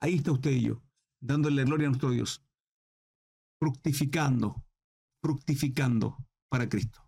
Ahí 0.00 0.14
está 0.14 0.30
usted 0.30 0.52
y 0.52 0.62
yo, 0.62 0.82
dándole 1.20 1.64
gloria 1.64 1.88
a 1.88 1.90
nuestro 1.90 2.10
Dios. 2.10 2.44
Fructificando, 3.58 4.64
fructificando 5.22 6.16
para 6.48 6.68
Cristo. 6.68 7.00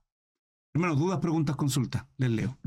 Hermanos, 0.74 0.98
dudas, 0.98 1.20
preguntas, 1.20 1.54
consultas. 1.54 2.04
Les 2.16 2.30
leo. 2.30 2.58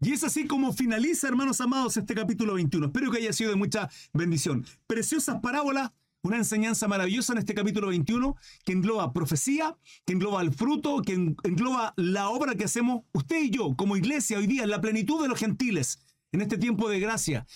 Y 0.00 0.12
es 0.12 0.24
así 0.24 0.48
como 0.48 0.72
finaliza, 0.72 1.28
hermanos 1.28 1.60
amados, 1.60 1.96
este 1.96 2.14
capítulo 2.14 2.54
21. 2.54 2.86
Espero 2.86 3.10
que 3.10 3.18
haya 3.18 3.32
sido 3.32 3.50
de 3.50 3.56
mucha 3.56 3.88
bendición. 4.12 4.66
Preciosas 4.88 5.40
parábolas, 5.40 5.92
una 6.24 6.38
enseñanza 6.38 6.88
maravillosa 6.88 7.34
en 7.34 7.38
este 7.38 7.54
capítulo 7.54 7.88
21 7.88 8.36
que 8.64 8.72
engloba 8.72 9.12
profecía, 9.12 9.76
que 10.06 10.14
engloba 10.14 10.40
el 10.40 10.52
fruto, 10.52 11.02
que 11.02 11.12
engloba 11.12 11.92
la 11.96 12.30
obra 12.30 12.54
que 12.54 12.64
hacemos 12.64 13.02
usted 13.12 13.42
y 13.42 13.50
yo 13.50 13.76
como 13.76 13.96
iglesia 13.96 14.38
hoy 14.38 14.46
día 14.46 14.64
en 14.64 14.70
la 14.70 14.80
plenitud 14.80 15.22
de 15.22 15.28
los 15.28 15.38
gentiles, 15.38 16.00
en 16.32 16.40
este 16.40 16.56
tiempo 16.56 16.88
de 16.88 16.98
gracia 16.98 17.46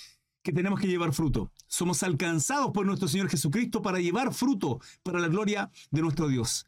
que 0.43 0.53
tenemos 0.53 0.79
que 0.79 0.87
llevar 0.87 1.15
fruto. 1.15 1.51
Somos 1.67 2.03
alcanzados 2.03 2.71
por 2.73 2.85
nuestro 2.85 3.09
Señor 3.09 3.31
Jesucristo 3.31 3.81
para 3.81 4.01
llevar 4.01 4.35
fruto 4.35 4.81
para 5.03 5.19
la 5.19 5.29
gloria 5.29 5.71
de 5.91 6.03
nuestro 6.03 6.29
Dios. 6.29 6.67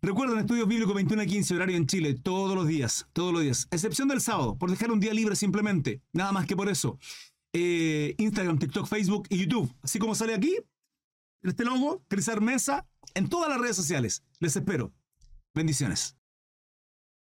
Recuerden, 0.00 0.38
Estudios 0.38 0.66
Bíblicos 0.66 0.94
21 0.94 1.22
a 1.22 1.26
15, 1.26 1.54
horario 1.54 1.76
en 1.76 1.86
Chile, 1.86 2.14
todos 2.14 2.54
los 2.54 2.66
días, 2.66 3.06
todos 3.12 3.32
los 3.32 3.42
días, 3.42 3.68
excepción 3.70 4.08
del 4.08 4.22
sábado, 4.22 4.56
por 4.56 4.70
dejar 4.70 4.90
un 4.90 5.00
día 5.00 5.12
libre 5.12 5.36
simplemente, 5.36 6.02
nada 6.12 6.32
más 6.32 6.46
que 6.46 6.56
por 6.56 6.70
eso. 6.70 6.98
Eh, 7.52 8.14
Instagram, 8.18 8.58
TikTok, 8.58 8.86
Facebook 8.86 9.26
y 9.28 9.38
YouTube, 9.38 9.72
así 9.82 9.98
como 9.98 10.14
sale 10.14 10.34
aquí, 10.34 10.58
este 11.50 11.64
logo, 11.64 12.04
Crisar 12.08 12.40
Mesa, 12.40 12.86
en 13.14 13.28
todas 13.28 13.48
las 13.48 13.60
redes 13.60 13.76
sociales. 13.76 14.22
Les 14.40 14.56
espero. 14.56 14.92
Bendiciones. 15.54 16.16